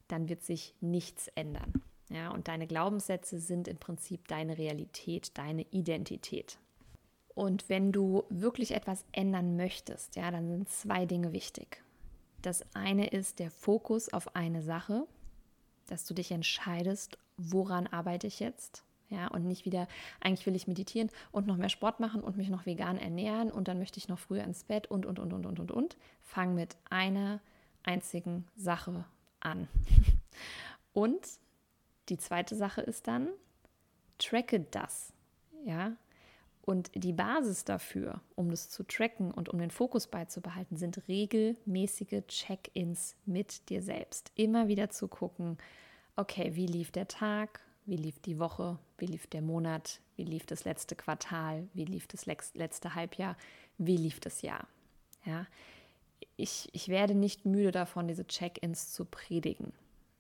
dann 0.08 0.30
wird 0.30 0.44
sich 0.44 0.76
nichts 0.82 1.30
ändern. 1.30 1.82
Ja, 2.10 2.30
und 2.30 2.48
deine 2.48 2.68
Glaubenssätze 2.68 3.40
sind 3.40 3.68
im 3.68 3.78
Prinzip 3.78 4.28
deine 4.28 4.58
Realität, 4.58 5.38
deine 5.38 5.64
Identität. 5.72 6.60
Und 7.36 7.68
wenn 7.70 7.92
du 7.92 8.24
wirklich 8.30 8.72
etwas 8.72 9.06
ändern 9.12 9.58
möchtest, 9.58 10.16
ja, 10.16 10.32
dann 10.32 10.48
sind 10.48 10.70
zwei 10.70 11.06
Dinge 11.06 11.34
wichtig. 11.34 11.84
Das 12.42 12.64
eine 12.74 13.08
ist 13.08 13.40
der 13.40 13.52
Fokus 13.52 14.12
auf 14.12 14.36
eine 14.36 14.62
Sache, 14.62 15.06
dass 15.88 16.06
du 16.06 16.14
dich 16.14 16.32
entscheidest, 16.32 17.18
woran 17.38 17.88
arbeite 17.88 18.28
ich 18.28 18.40
jetzt? 18.40 18.84
Ja, 19.10 19.28
und 19.28 19.46
nicht 19.46 19.66
wieder, 19.66 19.88
eigentlich 20.20 20.48
will 20.48 20.56
ich 20.56 20.68
meditieren 20.68 21.12
und 21.32 21.46
noch 21.46 21.58
mehr 21.58 21.70
Sport 21.70 22.00
machen 22.00 22.22
und 22.22 22.38
mich 22.38 22.50
noch 22.50 22.66
vegan 22.66 22.98
ernähren 22.98 23.52
und 23.52 23.68
dann 23.68 23.78
möchte 23.78 24.00
ich 24.00 24.08
noch 24.08 24.18
früher 24.18 24.44
ins 24.44 24.64
Bett 24.64 24.88
und, 24.88 25.06
und, 25.06 25.20
und, 25.20 25.32
und, 25.32 25.46
und, 25.46 25.60
und, 25.60 25.72
und. 25.72 25.98
Fang 26.22 26.56
mit 26.56 26.76
einer 26.90 27.40
einzigen 27.84 28.48
Sache 28.56 29.06
an. 29.40 29.68
Und 30.94 31.28
die 32.08 32.18
zweite 32.18 32.56
Sache 32.56 32.82
ist 32.82 33.08
dann, 33.08 33.28
tracke 34.18 34.62
das. 34.72 35.12
Ja, 35.66 35.92
und 36.66 36.92
die 36.96 37.14
Basis 37.14 37.64
dafür, 37.64 38.22
um 38.36 38.50
das 38.50 38.70
zu 38.70 38.84
tracken 38.84 39.32
und 39.32 39.50
um 39.50 39.60
den 39.60 39.72
Fokus 39.72 40.08
beizubehalten, 40.08 40.78
sind 40.78 41.08
regelmäßige 41.08 42.24
Check-ins 42.28 43.16
mit 43.26 43.70
dir 43.70 43.82
selbst. 43.82 44.32
Immer 44.36 44.68
wieder 44.68 44.90
zu 44.90 45.08
gucken, 45.08 45.58
okay, 46.16 46.56
wie 46.56 46.66
lief 46.66 46.92
der 46.92 47.08
Tag, 47.08 47.62
wie 47.86 47.98
lief 47.98 48.20
die 48.20 48.40
Woche, 48.40 48.80
wie 48.98 49.06
lief 49.06 49.28
der 49.28 49.42
Monat, 49.42 50.00
wie 50.16 50.24
lief 50.24 50.46
das 50.46 50.66
letzte 50.66 50.96
Quartal, 50.96 51.68
wie 51.74 51.86
lief 51.86 52.08
das 52.08 52.26
letzte 52.26 52.96
Halbjahr, 52.96 53.38
wie 53.78 53.98
lief 53.98 54.20
das 54.20 54.42
Jahr. 54.42 54.68
Ja, 55.26 55.46
ich, 56.38 56.70
ich 56.74 56.90
werde 56.90 57.16
nicht 57.16 57.46
müde 57.46 57.72
davon, 57.72 58.08
diese 58.08 58.26
Check-ins 58.26 58.92
zu 58.92 59.06
predigen. 59.06 59.72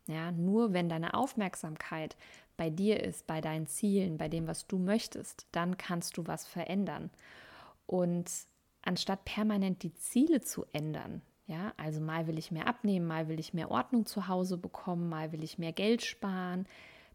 Ja, 0.08 0.32
nur 0.32 0.74
wenn 0.74 0.88
deine 0.88 1.16
Aufmerksamkeit 1.16 2.16
bei 2.58 2.70
dir 2.70 3.04
ist, 3.04 3.28
bei 3.28 3.42
deinen 3.42 3.68
Zielen, 3.68 4.18
bei 4.18 4.30
dem, 4.30 4.48
was 4.48 4.68
du 4.68 4.78
möchtest, 4.78 5.48
dann 5.52 5.78
kannst 5.78 6.18
du 6.18 6.28
was 6.28 6.48
verändern. 6.48 7.10
Und 7.86 8.30
anstatt 8.82 9.26
permanent 9.26 9.84
die 9.84 9.94
Ziele 9.94 10.42
zu 10.42 10.66
ändern, 10.74 11.22
ja, 11.48 11.74
also 11.78 12.02
mal 12.02 12.28
will 12.28 12.40
ich 12.40 12.52
mehr 12.52 12.68
abnehmen, 12.68 13.06
mal 13.06 13.28
will 13.28 13.40
ich 13.40 13.54
mehr 13.54 13.70
Ordnung 13.70 14.06
zu 14.06 14.28
Hause 14.28 14.58
bekommen, 14.58 15.10
mal 15.10 15.32
will 15.32 15.44
ich 15.44 15.60
mehr 15.60 15.74
Geld 15.74 16.04
sparen, 16.04 16.68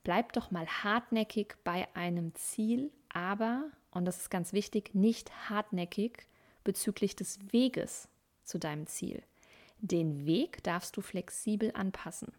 bleib 0.04 0.32
doch 0.35 0.50
mal 0.50 0.66
hartnäckig 0.66 1.56
bei 1.64 1.88
einem 1.94 2.35
Ziel, 2.35 2.92
aber, 3.09 3.64
und 3.90 4.04
das 4.04 4.18
ist 4.18 4.30
ganz 4.30 4.52
wichtig, 4.52 4.94
nicht 4.94 5.50
hartnäckig 5.50 6.26
bezüglich 6.62 7.16
des 7.16 7.38
Weges 7.52 8.09
zu 8.44 8.59
deinem 8.59 8.87
Ziel. 8.87 9.23
Den 9.78 10.26
Weg 10.26 10.62
darfst 10.62 10.97
du 10.97 11.00
flexibel 11.00 11.73
anpassen. 11.75 12.32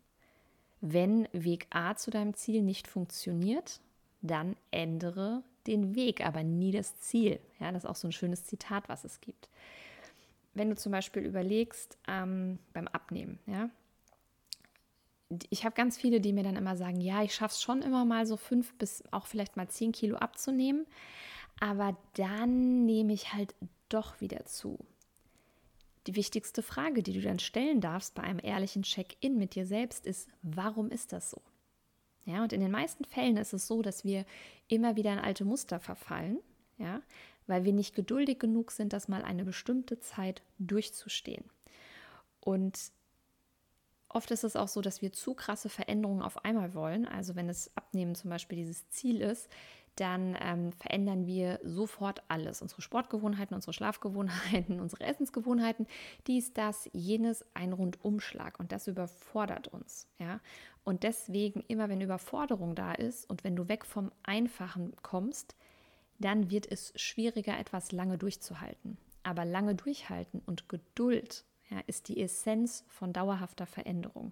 Wenn 0.81 1.27
Weg 1.31 1.67
A 1.69 1.95
zu 1.95 2.11
deinem 2.11 2.33
Ziel 2.33 2.63
nicht 2.63 2.87
funktioniert, 2.87 3.79
dann 4.21 4.55
ändere 4.71 5.43
den 5.67 5.95
Weg, 5.95 6.25
aber 6.25 6.43
nie 6.43 6.71
das 6.71 6.99
Ziel. 6.99 7.39
Ja, 7.59 7.71
das 7.71 7.83
ist 7.83 7.89
auch 7.89 7.95
so 7.95 8.07
ein 8.07 8.11
schönes 8.11 8.45
Zitat, 8.45 8.89
was 8.89 9.03
es 9.03 9.21
gibt. 9.21 9.47
Wenn 10.53 10.69
du 10.69 10.75
zum 10.75 10.91
Beispiel 10.91 11.23
überlegst 11.23 11.97
ähm, 12.07 12.59
beim 12.73 12.87
Abnehmen, 12.87 13.39
ja, 13.45 13.69
ich 15.49 15.63
habe 15.63 15.75
ganz 15.75 15.97
viele, 15.97 16.19
die 16.19 16.33
mir 16.33 16.43
dann 16.43 16.57
immer 16.57 16.75
sagen, 16.75 16.99
ja, 16.99 17.23
ich 17.23 17.33
schaffe 17.33 17.53
es 17.53 17.61
schon 17.61 17.81
immer 17.81 18.03
mal 18.03 18.25
so 18.25 18.35
fünf 18.35 18.73
bis 18.73 19.03
auch 19.11 19.27
vielleicht 19.27 19.55
mal 19.55 19.69
zehn 19.69 19.91
Kilo 19.91 20.17
abzunehmen, 20.17 20.85
aber 21.59 21.95
dann 22.15 22.85
nehme 22.85 23.13
ich 23.13 23.33
halt 23.33 23.55
doch 23.87 24.19
wieder 24.19 24.45
zu. 24.45 24.77
Die 26.07 26.15
wichtigste 26.15 26.63
Frage, 26.63 27.03
die 27.03 27.13
du 27.13 27.21
dann 27.21 27.39
stellen 27.39 27.79
darfst 27.79 28.15
bei 28.15 28.23
einem 28.23 28.39
ehrlichen 28.41 28.83
Check-in 28.83 29.37
mit 29.37 29.55
dir 29.55 29.65
selbst, 29.65 30.05
ist, 30.05 30.29
warum 30.41 30.89
ist 30.89 31.13
das 31.13 31.29
so? 31.29 31.41
Ja, 32.25 32.43
und 32.43 32.53
in 32.53 32.61
den 32.61 32.71
meisten 32.71 33.03
Fällen 33.03 33.37
ist 33.37 33.53
es 33.53 33.67
so, 33.67 33.81
dass 33.81 34.03
wir 34.03 34.25
immer 34.67 34.95
wieder 34.95 35.13
in 35.13 35.19
alte 35.19 35.43
Muster 35.45 35.79
verfallen, 35.79 36.39
ja, 36.77 37.01
weil 37.47 37.65
wir 37.65 37.73
nicht 37.73 37.95
geduldig 37.95 38.39
genug 38.39 38.71
sind, 38.71 38.93
das 38.93 39.07
mal 39.07 39.23
eine 39.23 39.43
bestimmte 39.43 39.99
Zeit 39.99 40.43
durchzustehen. 40.59 41.45
Und 42.39 42.91
oft 44.09 44.31
ist 44.31 44.43
es 44.43 44.55
auch 44.55 44.67
so, 44.67 44.81
dass 44.81 45.01
wir 45.01 45.13
zu 45.13 45.33
krasse 45.33 45.69
Veränderungen 45.69 46.21
auf 46.21 46.43
einmal 46.45 46.73
wollen. 46.73 47.07
Also 47.07 47.35
wenn 47.35 47.49
es 47.49 47.75
Abnehmen 47.75 48.15
zum 48.15 48.29
Beispiel 48.29 48.57
dieses 48.57 48.89
Ziel 48.89 49.21
ist, 49.21 49.49
dann 49.95 50.37
ähm, 50.41 50.71
verändern 50.73 51.25
wir 51.25 51.59
sofort 51.63 52.23
alles. 52.27 52.61
Unsere 52.61 52.81
Sportgewohnheiten, 52.81 53.55
unsere 53.55 53.73
Schlafgewohnheiten, 53.73 54.79
unsere 54.81 55.03
Essensgewohnheiten, 55.03 55.87
dies, 56.27 56.53
das, 56.53 56.89
jenes, 56.93 57.45
ein 57.53 57.73
Rundumschlag. 57.73 58.59
Und 58.59 58.71
das 58.71 58.87
überfordert 58.87 59.67
uns. 59.67 60.07
Ja? 60.19 60.39
Und 60.83 61.03
deswegen, 61.03 61.63
immer 61.67 61.89
wenn 61.89 62.01
Überforderung 62.01 62.75
da 62.75 62.93
ist 62.93 63.29
und 63.29 63.43
wenn 63.43 63.55
du 63.55 63.67
weg 63.67 63.85
vom 63.85 64.11
Einfachen 64.23 64.93
kommst, 65.01 65.55
dann 66.19 66.49
wird 66.49 66.71
es 66.71 66.93
schwieriger, 66.95 67.57
etwas 67.59 67.91
lange 67.91 68.17
durchzuhalten. 68.17 68.97
Aber 69.23 69.45
lange 69.45 69.75
durchhalten 69.75 70.41
und 70.45 70.69
Geduld 70.69 71.45
ja, 71.69 71.79
ist 71.87 72.07
die 72.07 72.21
Essenz 72.21 72.85
von 72.87 73.13
dauerhafter 73.13 73.65
Veränderung. 73.65 74.31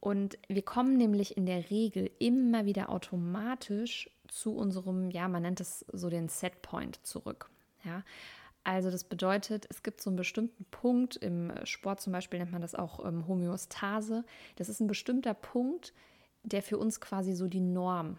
Und 0.00 0.38
wir 0.48 0.62
kommen 0.62 0.96
nämlich 0.96 1.36
in 1.36 1.46
der 1.46 1.70
Regel 1.70 2.10
immer 2.18 2.66
wieder 2.66 2.88
automatisch 2.90 4.08
zu 4.28 4.54
unserem, 4.54 5.10
ja, 5.10 5.26
man 5.28 5.42
nennt 5.42 5.60
es 5.60 5.84
so 5.92 6.08
den 6.08 6.28
Setpoint 6.28 7.04
zurück. 7.04 7.50
Ja, 7.84 8.04
also 8.64 8.90
das 8.90 9.04
bedeutet, 9.04 9.66
es 9.70 9.82
gibt 9.82 10.00
so 10.00 10.10
einen 10.10 10.16
bestimmten 10.16 10.64
Punkt, 10.66 11.16
im 11.16 11.52
Sport 11.64 12.00
zum 12.00 12.12
Beispiel 12.12 12.38
nennt 12.38 12.52
man 12.52 12.60
das 12.60 12.74
auch 12.74 13.04
ähm, 13.04 13.26
Homöostase. 13.26 14.24
Das 14.56 14.68
ist 14.68 14.80
ein 14.80 14.86
bestimmter 14.86 15.34
Punkt, 15.34 15.94
der 16.42 16.62
für 16.62 16.78
uns 16.78 17.00
quasi 17.00 17.34
so 17.34 17.48
die 17.48 17.60
Norm 17.60 18.18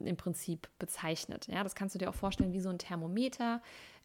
im 0.00 0.16
Prinzip 0.16 0.68
bezeichnet. 0.78 1.46
Ja, 1.46 1.64
das 1.64 1.74
kannst 1.74 1.94
du 1.94 1.98
dir 1.98 2.10
auch 2.10 2.14
vorstellen 2.14 2.52
wie 2.52 2.60
so 2.60 2.68
ein 2.68 2.78
Thermometer. 2.78 3.62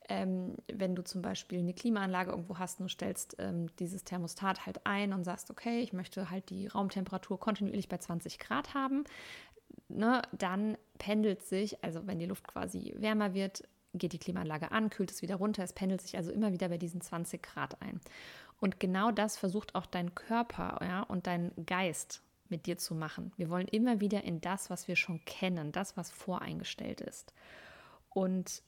Ähm, 0.09 0.55
wenn 0.71 0.95
du 0.95 1.03
zum 1.03 1.21
Beispiel 1.21 1.59
eine 1.59 1.73
Klimaanlage 1.73 2.31
irgendwo 2.31 2.57
hast 2.57 2.79
und 2.79 2.85
du 2.85 2.89
stellst 2.89 3.35
ähm, 3.39 3.67
dieses 3.77 4.03
Thermostat 4.03 4.65
halt 4.65 4.85
ein 4.85 5.13
und 5.13 5.23
sagst, 5.23 5.49
okay, 5.49 5.79
ich 5.79 5.93
möchte 5.93 6.29
halt 6.29 6.49
die 6.49 6.67
Raumtemperatur 6.67 7.39
kontinuierlich 7.39 7.87
bei 7.87 7.97
20 7.97 8.39
Grad 8.39 8.73
haben, 8.73 9.05
ne, 9.87 10.21
dann 10.31 10.77
pendelt 10.97 11.43
sich, 11.43 11.83
also 11.83 12.05
wenn 12.05 12.19
die 12.19 12.25
Luft 12.25 12.47
quasi 12.47 12.93
wärmer 12.97 13.33
wird, 13.33 13.63
geht 13.93 14.13
die 14.13 14.19
Klimaanlage 14.19 14.71
an, 14.71 14.89
kühlt 14.89 15.11
es 15.11 15.21
wieder 15.21 15.35
runter, 15.35 15.63
es 15.63 15.73
pendelt 15.73 16.01
sich 16.01 16.17
also 16.17 16.31
immer 16.31 16.51
wieder 16.51 16.69
bei 16.69 16.77
diesen 16.77 17.01
20 17.01 17.41
Grad 17.43 17.81
ein. 17.81 18.01
Und 18.59 18.79
genau 18.79 19.11
das 19.11 19.37
versucht 19.37 19.75
auch 19.75 19.85
dein 19.85 20.15
Körper 20.15 20.79
ja, 20.81 21.01
und 21.01 21.27
dein 21.27 21.51
Geist 21.65 22.21
mit 22.49 22.65
dir 22.65 22.77
zu 22.77 22.95
machen. 22.95 23.31
Wir 23.37 23.49
wollen 23.49 23.67
immer 23.67 23.99
wieder 23.99 24.23
in 24.23 24.41
das, 24.41 24.69
was 24.69 24.87
wir 24.87 24.95
schon 24.95 25.23
kennen, 25.25 25.71
das, 25.71 25.97
was 25.97 26.11
voreingestellt 26.11 27.01
ist. 27.01 27.33
Und 28.09 28.63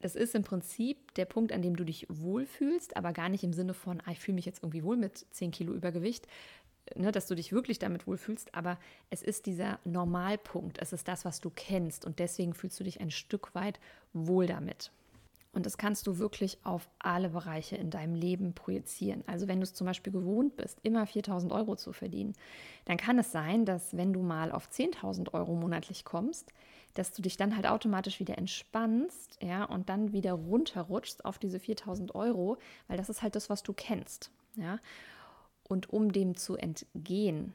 es 0.00 0.14
ist 0.14 0.34
im 0.34 0.44
Prinzip 0.44 1.14
der 1.14 1.24
Punkt, 1.24 1.52
an 1.52 1.62
dem 1.62 1.76
du 1.76 1.84
dich 1.84 2.06
wohlfühlst, 2.08 2.96
aber 2.96 3.12
gar 3.12 3.28
nicht 3.28 3.44
im 3.44 3.52
Sinne 3.52 3.74
von, 3.74 4.00
ah, 4.04 4.12
ich 4.12 4.20
fühle 4.20 4.36
mich 4.36 4.46
jetzt 4.46 4.62
irgendwie 4.62 4.84
wohl 4.84 4.96
mit 4.96 5.26
10 5.30 5.50
Kilo 5.50 5.72
Übergewicht, 5.72 6.26
ne, 6.94 7.12
dass 7.12 7.26
du 7.26 7.34
dich 7.34 7.52
wirklich 7.52 7.78
damit 7.78 8.06
wohlfühlst, 8.06 8.54
aber 8.54 8.78
es 9.10 9.22
ist 9.22 9.46
dieser 9.46 9.78
Normalpunkt, 9.84 10.78
es 10.78 10.92
ist 10.92 11.08
das, 11.08 11.24
was 11.24 11.40
du 11.40 11.50
kennst 11.50 12.04
und 12.04 12.18
deswegen 12.18 12.54
fühlst 12.54 12.78
du 12.78 12.84
dich 12.84 13.00
ein 13.00 13.10
Stück 13.10 13.54
weit 13.54 13.80
wohl 14.12 14.46
damit. 14.46 14.92
Und 15.52 15.66
das 15.66 15.78
kannst 15.78 16.06
du 16.06 16.18
wirklich 16.18 16.58
auf 16.62 16.88
alle 16.98 17.30
Bereiche 17.30 17.74
in 17.74 17.90
deinem 17.90 18.14
Leben 18.14 18.52
projizieren. 18.52 19.24
Also 19.26 19.48
wenn 19.48 19.58
du 19.58 19.64
es 19.64 19.74
zum 19.74 19.86
Beispiel 19.86 20.12
gewohnt 20.12 20.56
bist, 20.56 20.78
immer 20.82 21.04
4.000 21.04 21.50
Euro 21.50 21.74
zu 21.74 21.92
verdienen, 21.92 22.34
dann 22.84 22.98
kann 22.98 23.18
es 23.18 23.32
sein, 23.32 23.64
dass 23.64 23.96
wenn 23.96 24.12
du 24.12 24.22
mal 24.22 24.52
auf 24.52 24.68
10.000 24.68 25.32
Euro 25.32 25.54
monatlich 25.54 26.04
kommst, 26.04 26.52
dass 26.98 27.12
du 27.12 27.22
dich 27.22 27.36
dann 27.36 27.54
halt 27.54 27.66
automatisch 27.66 28.18
wieder 28.18 28.36
entspannst, 28.38 29.38
ja, 29.40 29.64
und 29.64 29.88
dann 29.88 30.12
wieder 30.12 30.32
runterrutschst 30.32 31.24
auf 31.24 31.38
diese 31.38 31.60
4000 31.60 32.14
Euro, 32.14 32.58
weil 32.88 32.96
das 32.96 33.08
ist 33.08 33.22
halt 33.22 33.36
das, 33.36 33.48
was 33.48 33.62
du 33.62 33.72
kennst, 33.72 34.30
ja. 34.56 34.78
Und 35.62 35.90
um 35.90 36.12
dem 36.12 36.34
zu 36.34 36.56
entgehen, 36.56 37.54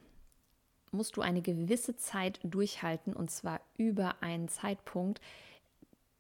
musst 0.92 1.18
du 1.18 1.22
eine 1.22 1.42
gewisse 1.42 1.98
Zeit 1.98 2.40
durchhalten 2.44 3.14
und 3.14 3.32
zwar 3.32 3.60
über 3.78 4.22
einen 4.22 4.48
Zeitpunkt, 4.48 5.20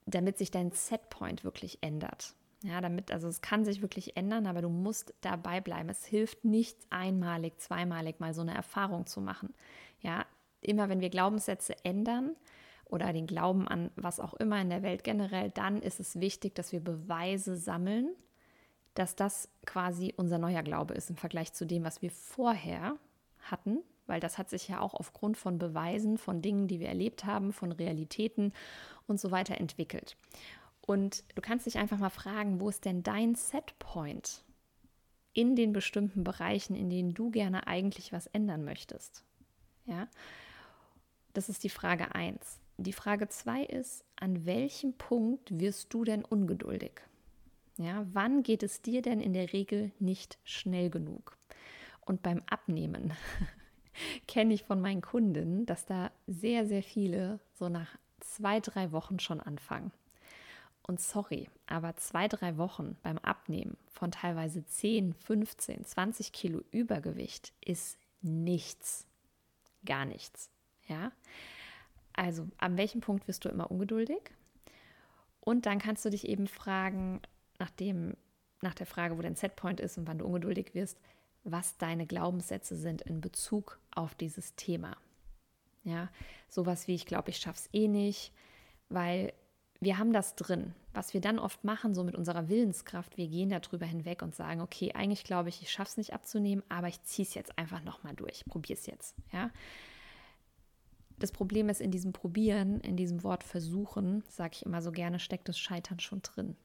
damit 0.05 0.37
sich 0.37 0.51
dein 0.51 0.71
Setpoint 0.71 1.43
wirklich 1.43 1.77
ändert. 1.81 2.33
Ja, 2.63 2.81
damit, 2.81 3.11
also 3.11 3.27
es 3.27 3.41
kann 3.41 3.65
sich 3.65 3.81
wirklich 3.81 4.15
ändern, 4.17 4.47
aber 4.47 4.61
du 4.61 4.69
musst 4.69 5.13
dabei 5.21 5.61
bleiben. 5.61 5.89
Es 5.89 6.05
hilft 6.05 6.45
nicht 6.45 6.77
einmalig, 6.89 7.59
zweimalig 7.59 8.19
mal 8.19 8.33
so 8.33 8.41
eine 8.41 8.53
Erfahrung 8.53 9.05
zu 9.05 9.21
machen. 9.21 9.53
Ja, 10.01 10.25
immer 10.61 10.87
wenn 10.87 11.01
wir 11.01 11.09
Glaubenssätze 11.09 11.75
ändern, 11.83 12.35
oder 12.93 13.11
den 13.11 13.25
Glauben 13.25 13.67
an 13.67 13.89
was 13.95 14.19
auch 14.19 14.35
immer 14.35 14.61
in 14.61 14.69
der 14.69 14.83
Welt 14.83 15.03
generell, 15.03 15.49
dann 15.49 15.81
ist 15.81 15.99
es 15.99 16.19
wichtig, 16.19 16.53
dass 16.53 16.71
wir 16.71 16.79
Beweise 16.79 17.57
sammeln, 17.57 18.09
dass 18.93 19.15
das 19.15 19.49
quasi 19.65 20.13
unser 20.15 20.37
neuer 20.37 20.61
Glaube 20.61 20.93
ist 20.93 21.09
im 21.09 21.15
Vergleich 21.15 21.53
zu 21.53 21.65
dem, 21.65 21.83
was 21.83 22.03
wir 22.03 22.11
vorher 22.11 22.95
hatten, 23.39 23.79
weil 24.05 24.19
das 24.19 24.37
hat 24.37 24.51
sich 24.51 24.67
ja 24.67 24.79
auch 24.79 24.93
aufgrund 24.93 25.37
von 25.37 25.57
Beweisen, 25.57 26.19
von 26.19 26.43
Dingen, 26.43 26.67
die 26.67 26.79
wir 26.79 26.87
erlebt 26.87 27.25
haben, 27.25 27.51
von 27.51 27.71
Realitäten 27.71 28.53
und 29.07 29.19
so 29.19 29.31
weiter 29.31 29.57
entwickelt. 29.59 30.15
Und 30.85 31.23
du 31.33 31.41
kannst 31.41 31.65
dich 31.65 31.79
einfach 31.79 31.97
mal 31.97 32.11
fragen, 32.11 32.59
wo 32.59 32.69
ist 32.69 32.85
denn 32.85 33.01
dein 33.01 33.33
Setpoint 33.33 34.43
in 35.33 35.55
den 35.55 35.73
bestimmten 35.73 36.23
Bereichen, 36.23 36.75
in 36.75 36.91
denen 36.91 37.15
du 37.15 37.31
gerne 37.31 37.65
eigentlich 37.65 38.13
was 38.13 38.27
ändern 38.27 38.63
möchtest? 38.63 39.23
Ja, 39.85 40.07
das 41.33 41.49
ist 41.49 41.63
die 41.63 41.69
Frage 41.69 42.13
1. 42.13 42.62
Die 42.83 42.91
Frage 42.91 43.29
2 43.29 43.63
ist, 43.63 44.03
an 44.17 44.45
welchem 44.45 44.91
Punkt 44.93 45.57
wirst 45.57 45.93
du 45.93 46.03
denn 46.03 46.25
ungeduldig? 46.25 46.91
Ja, 47.77 48.05
wann 48.11 48.43
geht 48.43 48.61
es 48.61 48.81
dir 48.81 49.01
denn 49.01 49.21
in 49.21 49.31
der 49.31 49.53
Regel 49.53 49.93
nicht 49.99 50.37
schnell 50.43 50.89
genug? 50.89 51.37
Und 52.01 52.21
beim 52.21 52.41
Abnehmen 52.49 53.13
kenne 54.27 54.53
ich 54.53 54.63
von 54.63 54.81
meinen 54.81 55.01
Kunden, 55.01 55.65
dass 55.65 55.85
da 55.85 56.11
sehr, 56.27 56.67
sehr 56.67 56.83
viele 56.83 57.39
so 57.53 57.69
nach 57.69 57.97
zwei, 58.19 58.59
drei 58.59 58.91
Wochen 58.91 59.17
schon 59.17 59.39
anfangen. 59.39 59.93
Und 60.85 60.99
sorry, 60.99 61.49
aber 61.67 61.95
zwei, 61.95 62.27
drei 62.27 62.57
Wochen 62.57 62.97
beim 63.01 63.17
Abnehmen 63.19 63.77
von 63.87 64.11
teilweise 64.11 64.65
10, 64.65 65.13
15, 65.13 65.85
20 65.85 66.33
Kilo 66.33 66.61
Übergewicht 66.71 67.53
ist 67.61 67.97
nichts. 68.21 69.07
Gar 69.85 70.03
nichts. 70.03 70.49
Ja. 70.89 71.13
Also, 72.13 72.47
an 72.57 72.77
welchem 72.77 73.01
Punkt 73.01 73.27
wirst 73.27 73.45
du 73.45 73.49
immer 73.49 73.71
ungeduldig? 73.71 74.31
Und 75.39 75.65
dann 75.65 75.79
kannst 75.79 76.05
du 76.05 76.09
dich 76.09 76.27
eben 76.27 76.47
fragen, 76.47 77.21
nachdem, 77.59 78.15
nach 78.61 78.73
der 78.73 78.85
Frage, 78.85 79.17
wo 79.17 79.21
dein 79.21 79.35
Setpoint 79.35 79.79
ist 79.79 79.97
und 79.97 80.07
wann 80.07 80.19
du 80.19 80.25
ungeduldig 80.25 80.73
wirst, 80.73 80.99
was 81.43 81.77
deine 81.77 82.05
Glaubenssätze 82.05 82.75
sind 82.75 83.01
in 83.01 83.19
Bezug 83.19 83.79
auf 83.93 84.15
dieses 84.15 84.55
Thema. 84.55 84.95
Ja, 85.83 86.09
sowas 86.47 86.87
wie 86.87 86.95
ich 86.95 87.05
glaube, 87.05 87.29
ich 87.29 87.37
schaff's 87.37 87.67
eh 87.73 87.89
nicht, 87.89 88.31
weil 88.87 89.33
wir 89.81 89.97
haben 89.97 90.13
das 90.13 90.35
drin. 90.35 90.73
Was 90.93 91.13
wir 91.13 91.21
dann 91.21 91.39
oft 91.39 91.63
machen, 91.63 91.93
so 91.93 92.03
mit 92.03 92.15
unserer 92.15 92.47
Willenskraft, 92.47 93.17
wir 93.17 93.27
gehen 93.27 93.49
darüber 93.49 93.85
hinweg 93.85 94.21
und 94.21 94.35
sagen, 94.35 94.61
okay, 94.61 94.93
eigentlich 94.93 95.23
glaube 95.23 95.49
ich, 95.49 95.61
ich 95.61 95.71
schaff's 95.71 95.97
nicht 95.97 96.13
abzunehmen, 96.13 96.63
aber 96.69 96.87
ich 96.87 97.01
ziehe 97.03 97.27
es 97.27 97.33
jetzt 97.33 97.57
einfach 97.57 97.83
nochmal 97.83 98.15
durch, 98.15 98.45
probiere 98.45 98.79
es 98.79 98.85
jetzt. 98.85 99.15
Ja. 99.33 99.49
Das 101.19 101.31
Problem 101.31 101.69
ist, 101.69 101.81
in 101.81 101.91
diesem 101.91 102.13
Probieren, 102.13 102.79
in 102.81 102.97
diesem 102.97 103.23
Wort 103.23 103.43
versuchen, 103.43 104.23
sage 104.27 104.53
ich 104.55 104.65
immer 104.65 104.81
so 104.81 104.91
gerne, 104.91 105.19
steckt 105.19 105.47
das 105.47 105.59
Scheitern 105.59 105.99
schon 105.99 106.21
drin. 106.21 106.55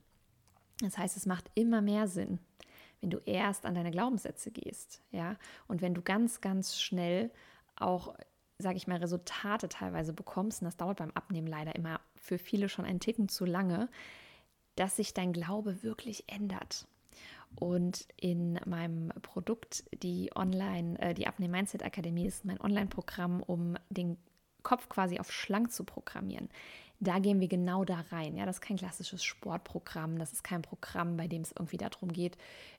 Das 0.80 0.96
heißt, 0.96 1.16
es 1.16 1.26
macht 1.26 1.50
immer 1.54 1.80
mehr 1.80 2.08
Sinn, 2.08 2.38
wenn 3.00 3.10
du 3.10 3.18
erst 3.18 3.66
an 3.66 3.74
deine 3.74 3.90
Glaubenssätze 3.90 4.50
gehst, 4.50 5.02
ja, 5.10 5.36
und 5.66 5.82
wenn 5.82 5.94
du 5.94 6.02
ganz, 6.02 6.40
ganz 6.40 6.80
schnell 6.80 7.30
auch, 7.76 8.14
sage 8.58 8.76
ich 8.76 8.86
mal, 8.86 8.98
Resultate 8.98 9.68
teilweise 9.68 10.12
bekommst, 10.12 10.62
und 10.62 10.66
das 10.66 10.76
dauert 10.76 10.98
beim 10.98 11.12
Abnehmen 11.12 11.46
leider 11.46 11.74
immer 11.74 12.00
für 12.16 12.38
viele 12.38 12.68
schon 12.68 12.84
einen 12.84 13.00
Ticken 13.00 13.28
zu 13.28 13.44
lange, 13.44 13.88
dass 14.76 14.96
sich 14.96 15.14
dein 15.14 15.32
Glaube 15.32 15.82
wirklich 15.82 16.24
ändert. 16.28 16.86
Und 17.56 18.06
in 18.16 18.60
meinem 18.66 19.08
Produkt, 19.22 19.84
die 20.02 20.30
Online, 20.36 20.98
äh, 21.00 21.14
die 21.14 21.26
Abnehmen 21.26 21.52
Mindset 21.52 21.82
Akademie, 21.82 22.26
ist 22.26 22.44
mein 22.44 22.60
Online-Programm, 22.60 23.42
um 23.42 23.76
den 23.90 24.16
Kopf 24.68 24.88
quasi 24.88 25.18
auf 25.18 25.32
schlank 25.32 25.72
zu 25.72 25.84
programmieren 25.84 26.48
da 27.00 27.18
gehen 27.18 27.40
wir 27.40 27.48
genau 27.48 27.84
da 27.84 28.04
rein. 28.10 28.36
Ja, 28.36 28.46
das 28.46 28.56
ist 28.56 28.60
kein 28.60 28.76
klassisches 28.76 29.22
Sportprogramm, 29.22 30.18
das 30.18 30.32
ist 30.32 30.42
kein 30.42 30.62
Programm, 30.62 31.16
bei 31.16 31.28
dem 31.28 31.42
es 31.42 31.52
irgendwie 31.52 31.76
darum 31.76 32.12
geht, 32.12 32.36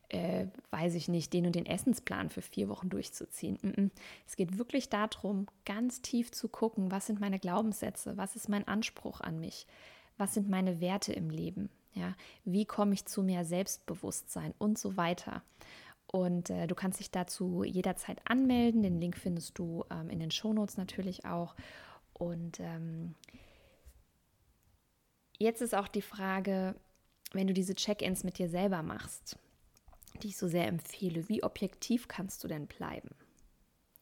äh, 0.10 0.48
weiß 0.72 0.96
ich 0.96 1.08
nicht, 1.08 1.32
den 1.34 1.46
und 1.46 1.56
den 1.56 1.66
Essensplan 1.66 2.30
für 2.30 2.42
vier 2.42 2.68
Wochen 2.68 2.90
durchzuziehen. 2.90 3.92
Es 4.28 4.36
geht 4.36 4.58
wirklich 4.58 4.90
darum, 4.90 5.48
ganz 5.66 6.02
tief 6.02 6.32
zu 6.32 6.50
gucken, 6.50 6.92
was 6.92 7.06
sind 7.06 7.20
meine 7.20 7.40
Glaubenssätze, 7.40 8.18
was 8.18 8.36
ist 8.36 8.50
mein 8.50 8.68
Anspruch 8.68 9.22
an 9.22 9.40
mich, 9.40 9.68
was 10.18 10.34
sind 10.34 10.50
meine 10.50 10.82
Werte 10.82 11.14
im 11.14 11.30
Leben, 11.30 11.70
ja, 11.94 12.16
wie 12.44 12.66
komme 12.66 12.94
ich 12.94 13.06
zu 13.06 13.24
mehr 13.24 13.46
Selbstbewusstsein 13.46 14.54
und 14.58 14.78
so 14.78 14.98
weiter. 14.98 15.44
Und 16.12 16.50
äh, 16.50 16.68
du 16.68 16.76
kannst 16.76 17.00
dich 17.00 17.12
dazu 17.12 17.64
jederzeit 17.64 18.20
anmelden. 18.26 18.82
Den 18.82 19.00
Link 19.00 19.18
findest 19.18 19.58
du 19.60 19.86
ähm, 19.92 20.10
in 20.10 20.20
den 20.20 20.32
Shownotes 20.32 20.78
natürlich 20.78 21.26
auch. 21.26 21.56
Und 22.14 22.60
ähm, 22.60 23.16
Jetzt 25.42 25.62
ist 25.62 25.74
auch 25.74 25.88
die 25.88 26.02
Frage, 26.02 26.76
wenn 27.32 27.48
du 27.48 27.54
diese 27.54 27.74
Check-ins 27.74 28.26
mit 28.26 28.38
dir 28.38 28.50
selber 28.50 28.84
machst, 28.84 29.40
die 30.22 30.28
ich 30.28 30.38
so 30.38 30.50
sehr 30.50 30.68
empfehle, 30.68 31.30
wie 31.30 31.44
objektiv 31.44 32.10
kannst 32.10 32.44
du 32.44 32.50
denn 32.50 32.68
bleiben? 32.68 33.10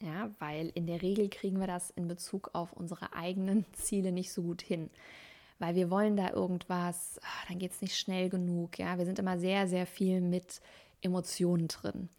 Ja, 0.02 0.32
weil 0.40 0.70
in 0.74 0.88
der 0.88 1.04
Regel 1.04 1.30
kriegen 1.30 1.60
wir 1.60 1.68
das 1.68 1.92
in 1.92 2.08
Bezug 2.08 2.50
auf 2.54 2.74
unsere 2.74 3.14
eigenen 3.14 3.66
Ziele 3.74 4.12
nicht 4.12 4.34
so 4.34 4.42
gut 4.42 4.64
hin. 4.64 4.90
Weil 5.60 5.76
wir 5.76 5.92
wollen 5.92 6.18
da 6.18 6.32
irgendwas, 6.32 7.20
ah, 7.22 7.46
dann 7.48 7.60
geht 7.60 7.72
es 7.72 7.82
nicht 7.82 7.98
schnell 7.98 8.30
genug. 8.30 8.80
Ja, 8.80 8.98
wir 8.98 9.06
sind 9.06 9.20
immer 9.20 9.38
sehr, 9.38 9.68
sehr 9.68 9.86
viel 9.86 10.22
mit 10.22 10.60
Emotionen 11.02 11.68
drin. 11.68 12.10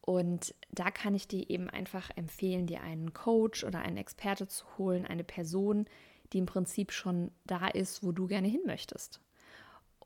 Und 0.00 0.54
da 0.70 0.90
kann 0.90 1.14
ich 1.14 1.28
dir 1.28 1.48
eben 1.48 1.70
einfach 1.70 2.10
empfehlen, 2.14 2.66
dir 2.66 2.82
einen 2.82 3.14
Coach 3.14 3.64
oder 3.64 3.78
einen 3.78 3.96
Experte 3.96 4.46
zu 4.46 4.66
holen, 4.76 5.06
eine 5.06 5.24
Person, 5.24 5.86
die 6.32 6.38
im 6.38 6.46
Prinzip 6.46 6.92
schon 6.92 7.30
da 7.46 7.68
ist, 7.68 8.02
wo 8.02 8.12
du 8.12 8.26
gerne 8.26 8.48
hin 8.48 8.62
möchtest. 8.66 9.20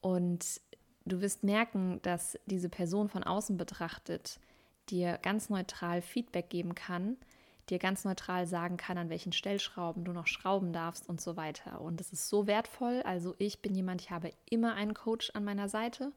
Und 0.00 0.61
du 1.04 1.20
wirst 1.20 1.42
merken, 1.42 2.00
dass 2.02 2.38
diese 2.46 2.68
Person 2.68 3.09
von 3.09 3.24
außen 3.24 3.57
betrachtet 3.57 4.38
dir 4.90 5.18
ganz 5.18 5.50
neutral 5.50 6.00
Feedback 6.00 6.48
geben 6.48 6.74
kann, 6.74 7.16
dir 7.68 7.78
ganz 7.78 8.04
neutral 8.04 8.46
sagen 8.46 8.76
kann, 8.76 8.98
an 8.98 9.11
welchen 9.11 9.33
Stellschrauben 9.33 10.04
du 10.04 10.12
noch 10.12 10.26
schrauben 10.26 10.72
darfst 10.72 11.09
und 11.09 11.20
so 11.20 11.37
weiter. 11.37 11.81
Und 11.81 12.00
das 12.00 12.12
ist 12.12 12.28
so 12.28 12.46
wertvoll. 12.46 13.02
Also 13.02 13.35
ich 13.38 13.61
bin 13.61 13.74
jemand, 13.74 14.00
ich 14.00 14.11
habe 14.11 14.31
immer 14.48 14.74
einen 14.74 14.94
Coach 14.94 15.31
an 15.35 15.44
meiner 15.44 15.68
Seite. 15.68 16.12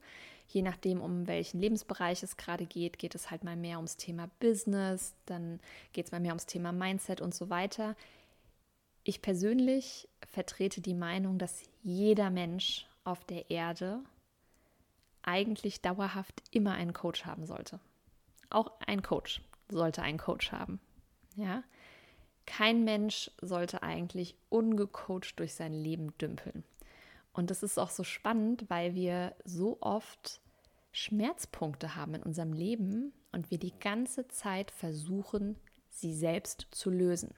Je 0.52 0.62
nachdem, 0.62 1.00
um 1.00 1.28
welchen 1.28 1.62
Lebensbereich 1.62 2.24
es 2.24 2.36
gerade 2.36 2.66
geht, 2.66 3.00
geht 3.00 3.16
es 3.16 3.32
halt 3.32 3.46
mal 3.46 3.56
mehr 3.56 3.78
ums 3.78 3.96
Thema 3.96 4.30
Business, 4.40 5.16
dann 5.26 5.62
geht 5.94 6.08
es 6.08 6.12
mal 6.12 6.20
mehr 6.20 6.32
ums 6.32 6.46
Thema 6.46 6.74
Mindset 6.74 7.22
und 7.22 7.34
so 7.34 7.50
weiter. 7.50 7.96
Ich 9.06 9.22
persönlich 9.22 10.10
vertrete 10.30 10.82
die 10.82 10.94
Meinung, 10.94 11.38
dass 11.38 11.64
jeder 11.84 12.30
Mensch 12.30 12.86
auf 13.06 13.24
der 13.24 13.50
Erde 13.50 14.02
eigentlich 15.24 15.82
dauerhaft 15.82 16.44
immer 16.52 16.74
einen 16.74 16.94
Coach 16.94 17.26
haben 17.26 17.46
sollte. 17.46 17.80
Auch 18.50 18.74
ein 18.86 19.02
Coach 19.02 19.42
sollte 19.70 20.02
einen 20.02 20.18
Coach 20.18 20.52
haben. 20.52 20.82
Ja? 21.36 21.64
Kein 22.46 22.84
Mensch 22.84 23.32
sollte 23.40 23.84
eigentlich 23.84 24.36
ungecoacht 24.50 25.40
durch 25.40 25.54
sein 25.54 25.74
Leben 25.74 26.18
dümpeln. 26.18 26.66
Und 27.34 27.50
das 27.50 27.64
ist 27.64 27.78
auch 27.78 27.90
so 27.90 28.04
spannend, 28.04 28.66
weil 28.70 28.96
wir 28.96 29.36
so 29.46 29.78
oft 29.82 30.42
Schmerzpunkte 30.92 31.96
haben 31.96 32.16
in 32.16 32.24
unserem 32.24 32.54
Leben 32.54 33.14
und 33.32 33.50
wir 33.52 33.58
die 33.58 33.74
ganze 33.80 34.28
Zeit 34.28 34.72
versuchen, 34.72 35.56
sie 35.90 36.14
selbst 36.14 36.68
zu 36.72 36.90
lösen 36.90 37.34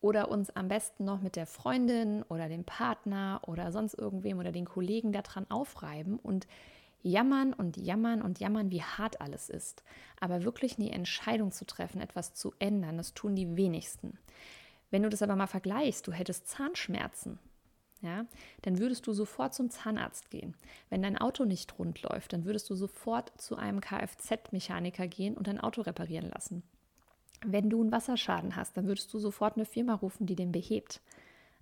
oder 0.00 0.30
uns 0.30 0.50
am 0.50 0.68
besten 0.68 1.04
noch 1.04 1.20
mit 1.20 1.36
der 1.36 1.46
Freundin 1.46 2.22
oder 2.24 2.48
dem 2.48 2.64
Partner 2.64 3.40
oder 3.46 3.72
sonst 3.72 3.94
irgendwem 3.94 4.38
oder 4.38 4.52
den 4.52 4.64
Kollegen 4.64 5.12
daran 5.12 5.50
aufreiben 5.50 6.18
und 6.18 6.46
jammern 7.02 7.52
und 7.52 7.76
jammern 7.76 8.22
und 8.22 8.38
jammern, 8.38 8.70
wie 8.70 8.82
hart 8.82 9.20
alles 9.20 9.48
ist. 9.48 9.82
Aber 10.20 10.44
wirklich 10.44 10.78
eine 10.78 10.92
Entscheidung 10.92 11.52
zu 11.52 11.64
treffen, 11.64 12.00
etwas 12.00 12.34
zu 12.34 12.54
ändern, 12.58 12.96
das 12.96 13.14
tun 13.14 13.34
die 13.34 13.56
wenigsten. 13.56 14.18
Wenn 14.90 15.02
du 15.02 15.08
das 15.08 15.22
aber 15.22 15.36
mal 15.36 15.46
vergleichst, 15.46 16.06
du 16.06 16.12
hättest 16.12 16.48
Zahnschmerzen, 16.48 17.38
ja, 18.00 18.26
dann 18.62 18.78
würdest 18.78 19.06
du 19.06 19.12
sofort 19.12 19.54
zum 19.54 19.70
Zahnarzt 19.70 20.30
gehen. 20.30 20.56
Wenn 20.88 21.02
dein 21.02 21.18
Auto 21.18 21.44
nicht 21.44 21.78
rund 21.78 22.02
läuft, 22.02 22.32
dann 22.32 22.44
würdest 22.44 22.70
du 22.70 22.74
sofort 22.74 23.32
zu 23.40 23.56
einem 23.56 23.80
Kfz-Mechaniker 23.80 25.08
gehen 25.08 25.36
und 25.36 25.46
dein 25.46 25.60
Auto 25.60 25.82
reparieren 25.82 26.30
lassen. 26.30 26.62
Wenn 27.44 27.70
du 27.70 27.80
einen 27.80 27.92
Wasserschaden 27.92 28.56
hast, 28.56 28.76
dann 28.76 28.86
würdest 28.86 29.12
du 29.12 29.18
sofort 29.18 29.56
eine 29.56 29.64
Firma 29.64 29.94
rufen, 29.94 30.26
die 30.26 30.36
den 30.36 30.52
behebt. 30.52 31.00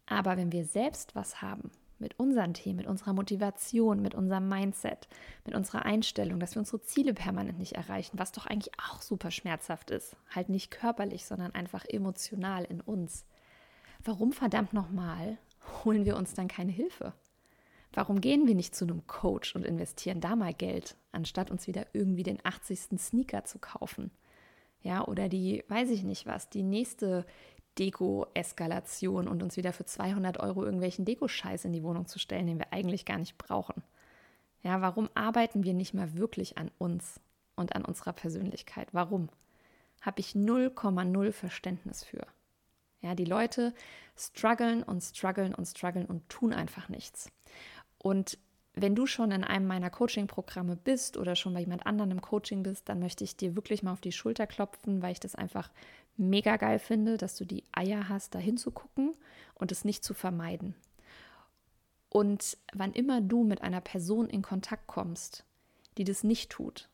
Aber 0.06 0.36
wenn 0.36 0.52
wir 0.52 0.64
selbst 0.64 1.14
was 1.14 1.42
haben, 1.42 1.70
mit 1.98 2.18
unseren 2.18 2.54
Themen, 2.54 2.76
mit 2.76 2.86
unserer 2.86 3.12
Motivation, 3.12 4.02
mit 4.02 4.14
unserem 4.14 4.48
Mindset, 4.48 5.08
mit 5.44 5.54
unserer 5.54 5.84
Einstellung, 5.86 6.40
dass 6.40 6.54
wir 6.54 6.60
unsere 6.60 6.82
Ziele 6.82 7.14
permanent 7.14 7.58
nicht 7.58 7.72
erreichen, 7.72 8.18
was 8.18 8.32
doch 8.32 8.46
eigentlich 8.46 8.72
auch 8.78 9.00
super 9.00 9.30
schmerzhaft 9.30 9.90
ist. 9.90 10.16
Halt 10.34 10.48
nicht 10.48 10.70
körperlich, 10.70 11.24
sondern 11.24 11.54
einfach 11.54 11.84
emotional 11.86 12.64
in 12.64 12.80
uns. 12.80 13.24
Warum 14.04 14.32
verdammt 14.32 14.72
nochmal 14.72 15.38
holen 15.84 16.04
wir 16.04 16.16
uns 16.16 16.34
dann 16.34 16.48
keine 16.48 16.72
Hilfe? 16.72 17.12
Warum 17.92 18.20
gehen 18.20 18.46
wir 18.46 18.54
nicht 18.54 18.74
zu 18.74 18.84
einem 18.84 19.06
Coach 19.06 19.54
und 19.54 19.64
investieren 19.64 20.20
da 20.20 20.36
mal 20.36 20.52
Geld, 20.52 20.96
anstatt 21.12 21.50
uns 21.50 21.66
wieder 21.66 21.86
irgendwie 21.92 22.24
den 22.24 22.38
80. 22.44 22.98
Sneaker 22.98 23.44
zu 23.44 23.58
kaufen? 23.58 24.10
ja, 24.86 25.04
oder 25.04 25.28
die, 25.28 25.64
weiß 25.68 25.90
ich 25.90 26.04
nicht 26.04 26.26
was, 26.26 26.48
die 26.48 26.62
nächste 26.62 27.26
Deko-Eskalation 27.78 29.26
und 29.26 29.42
uns 29.42 29.56
wieder 29.56 29.72
für 29.72 29.84
200 29.84 30.38
Euro 30.38 30.64
irgendwelchen 30.64 31.04
Dekoscheiß 31.04 31.64
in 31.64 31.72
die 31.72 31.82
Wohnung 31.82 32.06
zu 32.06 32.20
stellen, 32.20 32.46
den 32.46 32.58
wir 32.58 32.72
eigentlich 32.72 33.04
gar 33.04 33.18
nicht 33.18 33.36
brauchen. 33.36 33.82
Ja, 34.62 34.80
warum 34.80 35.10
arbeiten 35.14 35.64
wir 35.64 35.74
nicht 35.74 35.92
mal 35.92 36.14
wirklich 36.14 36.56
an 36.56 36.70
uns 36.78 37.20
und 37.56 37.74
an 37.74 37.84
unserer 37.84 38.12
Persönlichkeit? 38.12 38.88
Warum? 38.92 39.28
Habe 40.00 40.20
ich 40.20 40.30
0,0 40.30 41.32
Verständnis 41.32 42.04
für. 42.04 42.26
Ja, 43.02 43.14
die 43.14 43.24
Leute 43.24 43.74
strugglen 44.16 44.82
und 44.82 45.02
strugglen 45.02 45.54
und 45.54 45.66
strugglen 45.66 46.06
und 46.06 46.28
tun 46.28 46.52
einfach 46.52 46.88
nichts. 46.88 47.30
Und 47.98 48.38
wenn 48.74 48.94
du 48.94 49.06
schon 49.06 49.30
in 49.30 49.42
einem 49.42 49.66
meiner 49.66 49.90
Coaching-Programme 49.90 50.76
bist 50.76 51.16
oder 51.16 51.34
schon 51.34 51.54
bei 51.54 51.60
jemand 51.60 51.86
anderem 51.86 52.10
im 52.10 52.20
Coaching 52.20 52.62
bist, 52.62 52.88
dann 52.88 52.98
möchte 52.98 53.24
ich 53.24 53.36
dir 53.36 53.56
wirklich 53.56 53.82
mal 53.82 53.92
auf 53.92 54.02
die 54.02 54.12
Schulter 54.12 54.46
klopfen, 54.46 55.00
weil 55.00 55.12
ich 55.12 55.20
das 55.20 55.34
einfach 55.34 55.70
mega 56.18 56.56
geil 56.56 56.78
finde, 56.78 57.16
dass 57.16 57.36
du 57.36 57.46
die 57.46 57.64
Eier 57.72 58.08
hast, 58.08 58.34
da 58.34 58.38
hinzugucken 58.38 59.12
und 59.54 59.72
es 59.72 59.84
nicht 59.84 60.04
zu 60.04 60.12
vermeiden. 60.12 60.74
Und 62.10 62.58
wann 62.72 62.92
immer 62.92 63.20
du 63.20 63.44
mit 63.44 63.62
einer 63.62 63.80
Person 63.80 64.28
in 64.28 64.42
Kontakt 64.42 64.86
kommst, 64.86 65.44
die 65.96 66.04
das 66.04 66.22
nicht 66.22 66.50
tut, 66.50 66.88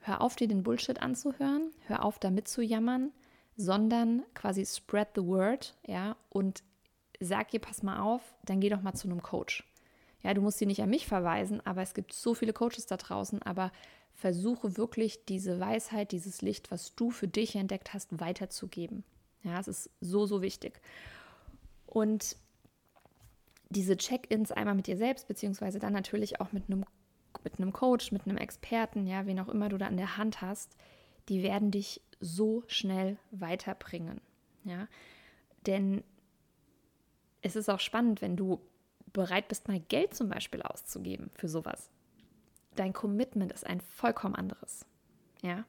hör 0.00 0.22
auf, 0.22 0.36
dir 0.36 0.48
den 0.48 0.62
Bullshit 0.62 1.00
anzuhören, 1.00 1.70
hör 1.86 2.04
auf, 2.04 2.18
damit 2.18 2.48
zu 2.48 2.62
jammern, 2.62 3.12
sondern 3.56 4.22
quasi 4.34 4.64
spread 4.66 5.08
the 5.14 5.24
word, 5.24 5.74
ja, 5.86 6.16
und 6.28 6.62
sag 7.20 7.52
ihr, 7.54 7.60
pass 7.60 7.82
mal 7.82 8.00
auf, 8.00 8.22
dann 8.44 8.60
geh 8.60 8.68
doch 8.68 8.82
mal 8.82 8.94
zu 8.94 9.08
einem 9.08 9.22
Coach. 9.22 9.64
Ja, 10.22 10.34
du 10.34 10.40
musst 10.40 10.58
sie 10.58 10.66
nicht 10.66 10.82
an 10.82 10.90
mich 10.90 11.06
verweisen, 11.06 11.60
aber 11.64 11.82
es 11.82 11.94
gibt 11.94 12.12
so 12.12 12.34
viele 12.34 12.52
Coaches 12.52 12.86
da 12.86 12.96
draußen, 12.96 13.42
aber 13.42 13.70
versuche 14.12 14.76
wirklich 14.76 15.24
diese 15.26 15.60
Weisheit, 15.60 16.12
dieses 16.12 16.42
Licht, 16.42 16.70
was 16.70 16.94
du 16.94 17.10
für 17.10 17.28
dich 17.28 17.54
entdeckt 17.54 17.94
hast, 17.94 18.18
weiterzugeben. 18.18 19.04
Ja, 19.44 19.60
es 19.60 19.68
ist 19.68 19.90
so, 20.00 20.26
so 20.26 20.42
wichtig. 20.42 20.80
Und 21.86 22.36
diese 23.68 23.96
Check-ins 23.96 24.52
einmal 24.52 24.74
mit 24.74 24.86
dir 24.86 24.96
selbst, 24.96 25.28
beziehungsweise 25.28 25.78
dann 25.78 25.92
natürlich 25.92 26.40
auch 26.40 26.52
mit 26.52 26.64
einem, 26.68 26.84
mit 27.44 27.58
einem 27.58 27.72
Coach, 27.72 28.10
mit 28.10 28.26
einem 28.26 28.38
Experten, 28.38 29.06
ja, 29.06 29.26
wen 29.26 29.38
auch 29.38 29.48
immer 29.48 29.68
du 29.68 29.78
da 29.78 29.86
an 29.86 29.96
der 29.96 30.16
Hand 30.16 30.40
hast, 30.40 30.76
die 31.28 31.42
werden 31.42 31.70
dich 31.70 32.00
so 32.20 32.62
schnell 32.66 33.18
weiterbringen. 33.30 34.20
Ja, 34.64 34.88
denn 35.66 36.02
es 37.42 37.56
ist 37.56 37.68
auch 37.68 37.80
spannend, 37.80 38.22
wenn 38.22 38.36
du 38.36 38.60
bereit 39.12 39.48
bist, 39.48 39.68
mal 39.68 39.80
Geld 39.80 40.14
zum 40.14 40.28
Beispiel 40.28 40.62
auszugeben 40.62 41.30
für 41.34 41.48
sowas. 41.48 41.90
Dein 42.74 42.92
Commitment 42.92 43.52
ist 43.52 43.66
ein 43.66 43.80
vollkommen 43.80 44.34
anderes. 44.34 44.84
Ja, 45.42 45.64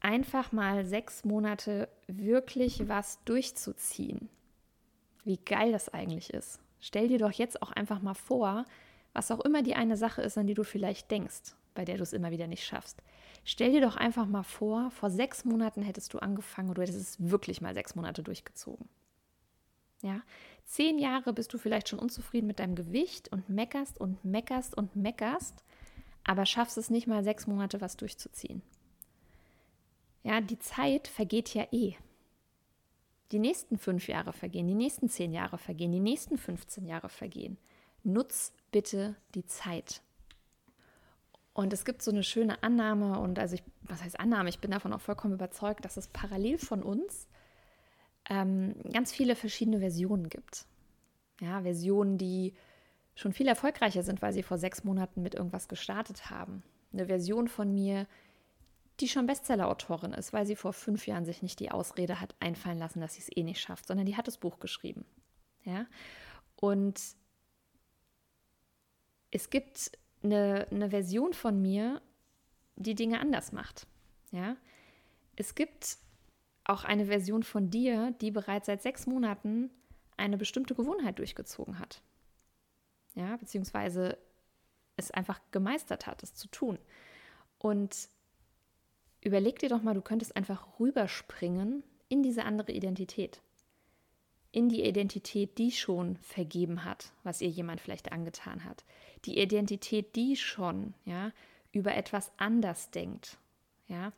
einfach 0.00 0.52
mal 0.52 0.84
sechs 0.84 1.24
Monate 1.24 1.88
wirklich 2.06 2.88
was 2.88 3.22
durchzuziehen. 3.24 4.28
Wie 5.24 5.38
geil 5.38 5.72
das 5.72 5.88
eigentlich 5.88 6.32
ist. 6.32 6.60
Stell 6.80 7.08
dir 7.08 7.18
doch 7.18 7.32
jetzt 7.32 7.62
auch 7.62 7.72
einfach 7.72 8.02
mal 8.02 8.14
vor, 8.14 8.66
was 9.14 9.30
auch 9.30 9.40
immer 9.40 9.62
die 9.62 9.74
eine 9.74 9.96
Sache 9.96 10.22
ist, 10.22 10.36
an 10.36 10.46
die 10.46 10.54
du 10.54 10.64
vielleicht 10.64 11.10
denkst, 11.10 11.54
bei 11.74 11.84
der 11.84 11.96
du 11.96 12.02
es 12.02 12.12
immer 12.12 12.30
wieder 12.30 12.46
nicht 12.46 12.64
schaffst. 12.64 13.02
Stell 13.44 13.72
dir 13.72 13.80
doch 13.80 13.96
einfach 13.96 14.26
mal 14.26 14.42
vor, 14.42 14.90
vor 14.90 15.10
sechs 15.10 15.44
Monaten 15.44 15.82
hättest 15.82 16.14
du 16.14 16.18
angefangen 16.18 16.70
oder 16.70 16.76
du 16.76 16.82
hättest 16.82 17.00
es 17.00 17.30
wirklich 17.30 17.60
mal 17.60 17.74
sechs 17.74 17.94
Monate 17.94 18.22
durchgezogen. 18.22 18.88
Ja, 20.02 20.22
zehn 20.64 20.98
Jahre 20.98 21.32
bist 21.32 21.52
du 21.52 21.58
vielleicht 21.58 21.88
schon 21.88 21.98
unzufrieden 21.98 22.46
mit 22.46 22.58
deinem 22.58 22.74
Gewicht 22.74 23.30
und 23.32 23.48
meckerst 23.48 24.00
und 24.00 24.24
meckerst 24.24 24.76
und 24.76 24.96
meckerst, 24.96 25.64
aber 26.24 26.46
schaffst 26.46 26.78
es 26.78 26.90
nicht 26.90 27.06
mal 27.06 27.24
sechs 27.24 27.46
Monate 27.46 27.80
was 27.80 27.96
durchzuziehen. 27.96 28.62
Ja, 30.22 30.40
die 30.40 30.58
Zeit 30.58 31.08
vergeht 31.08 31.52
ja 31.54 31.66
eh. 31.70 31.96
Die 33.30 33.38
nächsten 33.38 33.78
fünf 33.78 34.08
Jahre 34.08 34.32
vergehen, 34.32 34.66
die 34.66 34.74
nächsten 34.74 35.08
zehn 35.08 35.32
Jahre 35.32 35.58
vergehen, 35.58 35.92
die 35.92 36.00
nächsten 36.00 36.38
15 36.38 36.86
Jahre 36.86 37.08
vergehen. 37.08 37.58
Nutz 38.02 38.52
bitte 38.70 39.16
die 39.34 39.46
Zeit. 39.46 40.02
Und 41.54 41.72
es 41.72 41.84
gibt 41.84 42.02
so 42.02 42.10
eine 42.10 42.24
schöne 42.24 42.62
Annahme 42.64 43.20
und 43.20 43.38
also 43.38 43.54
ich, 43.54 43.62
was 43.82 44.02
heißt 44.02 44.18
Annahme? 44.18 44.48
Ich 44.48 44.58
bin 44.58 44.72
davon 44.72 44.92
auch 44.92 45.00
vollkommen 45.00 45.34
überzeugt, 45.34 45.84
dass 45.84 45.96
es 45.96 46.08
parallel 46.08 46.58
von 46.58 46.82
uns 46.82 47.28
ähm, 48.28 48.74
ganz 48.92 49.12
viele 49.12 49.36
verschiedene 49.36 49.78
Versionen 49.78 50.28
gibt. 50.28 50.66
Ja, 51.40 51.62
Versionen, 51.62 52.18
die 52.18 52.54
schon 53.14 53.32
viel 53.32 53.46
erfolgreicher 53.46 54.02
sind, 54.02 54.20
weil 54.20 54.32
sie 54.32 54.42
vor 54.42 54.58
sechs 54.58 54.82
Monaten 54.82 55.22
mit 55.22 55.36
irgendwas 55.36 55.68
gestartet 55.68 56.28
haben. 56.28 56.64
Eine 56.92 57.06
Version 57.06 57.46
von 57.46 57.72
mir, 57.72 58.08
die 58.98 59.08
schon 59.08 59.26
Bestseller-Autorin 59.26 60.12
ist, 60.12 60.32
weil 60.32 60.46
sie 60.46 60.56
vor 60.56 60.72
fünf 60.72 61.06
Jahren 61.06 61.24
sich 61.24 61.40
nicht 61.40 61.60
die 61.60 61.70
Ausrede 61.70 62.20
hat 62.20 62.34
einfallen 62.40 62.78
lassen, 62.78 63.00
dass 63.00 63.14
sie 63.14 63.22
es 63.22 63.36
eh 63.36 63.44
nicht 63.44 63.60
schafft, 63.60 63.86
sondern 63.86 64.06
die 64.06 64.16
hat 64.16 64.26
das 64.26 64.38
Buch 64.38 64.58
geschrieben. 64.58 65.04
Ja, 65.62 65.86
und 66.56 67.00
es 69.30 69.50
gibt 69.50 69.92
eine, 70.24 70.66
eine 70.70 70.90
Version 70.90 71.32
von 71.32 71.60
mir, 71.60 72.00
die 72.76 72.94
Dinge 72.94 73.20
anders 73.20 73.52
macht. 73.52 73.86
Ja? 74.32 74.56
Es 75.36 75.54
gibt 75.54 75.98
auch 76.64 76.84
eine 76.84 77.06
Version 77.06 77.42
von 77.42 77.70
dir, 77.70 78.12
die 78.20 78.30
bereits 78.30 78.66
seit 78.66 78.82
sechs 78.82 79.06
Monaten 79.06 79.70
eine 80.16 80.38
bestimmte 80.38 80.74
Gewohnheit 80.74 81.18
durchgezogen 81.18 81.78
hat. 81.78 82.02
Ja, 83.14 83.36
beziehungsweise 83.36 84.18
es 84.96 85.10
einfach 85.10 85.40
gemeistert 85.50 86.06
hat, 86.06 86.22
es 86.22 86.34
zu 86.34 86.48
tun. 86.48 86.78
Und 87.58 88.08
überleg 89.20 89.58
dir 89.58 89.68
doch 89.68 89.82
mal, 89.82 89.94
du 89.94 90.02
könntest 90.02 90.36
einfach 90.36 90.80
rüberspringen 90.80 91.82
in 92.08 92.22
diese 92.22 92.44
andere 92.44 92.72
Identität. 92.72 93.40
In 94.54 94.68
die 94.68 94.84
Identität, 94.84 95.58
die 95.58 95.72
schon 95.72 96.14
vergeben 96.18 96.84
hat, 96.84 97.10
was 97.24 97.40
ihr 97.40 97.48
jemand 97.48 97.80
vielleicht 97.80 98.12
angetan 98.12 98.62
hat. 98.62 98.84
Die 99.24 99.40
Identität, 99.40 100.14
die 100.14 100.36
schon 100.36 100.94
ja, 101.04 101.32
über 101.72 101.96
etwas 101.96 102.30
anders 102.36 102.92
denkt, 102.92 103.36
ja, 103.88 104.12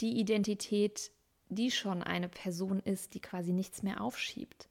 die 0.00 0.18
Identität, 0.18 1.10
die 1.50 1.70
schon 1.70 2.02
eine 2.02 2.30
Person 2.30 2.80
ist, 2.80 3.12
die 3.12 3.20
quasi 3.20 3.52
nichts 3.52 3.82
mehr 3.82 4.00
aufschiebt, 4.00 4.70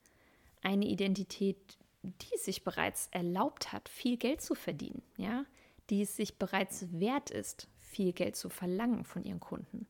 eine 0.64 0.88
Identität, 0.88 1.58
die 2.02 2.34
es 2.34 2.46
sich 2.46 2.64
bereits 2.64 3.08
erlaubt 3.12 3.72
hat, 3.72 3.90
viel 3.90 4.18
Geld 4.18 4.42
zu 4.42 4.56
verdienen, 4.56 5.04
ja, 5.18 5.46
die 5.92 6.02
es 6.02 6.16
sich 6.16 6.40
bereits 6.40 6.88
wert 6.92 7.30
ist, 7.30 7.68
viel 7.78 8.14
Geld 8.14 8.36
zu 8.36 8.50
verlangen 8.50 9.04
von 9.04 9.24
ihren 9.24 9.40
Kunden. 9.40 9.86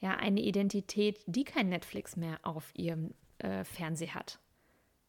Ja, 0.00 0.16
eine 0.16 0.40
Identität, 0.40 1.20
die 1.26 1.44
kein 1.44 1.68
Netflix 1.68 2.16
mehr 2.16 2.38
auf 2.44 2.72
ihrem 2.74 3.12
äh, 3.38 3.64
Fernseher 3.64 4.14
hat, 4.14 4.38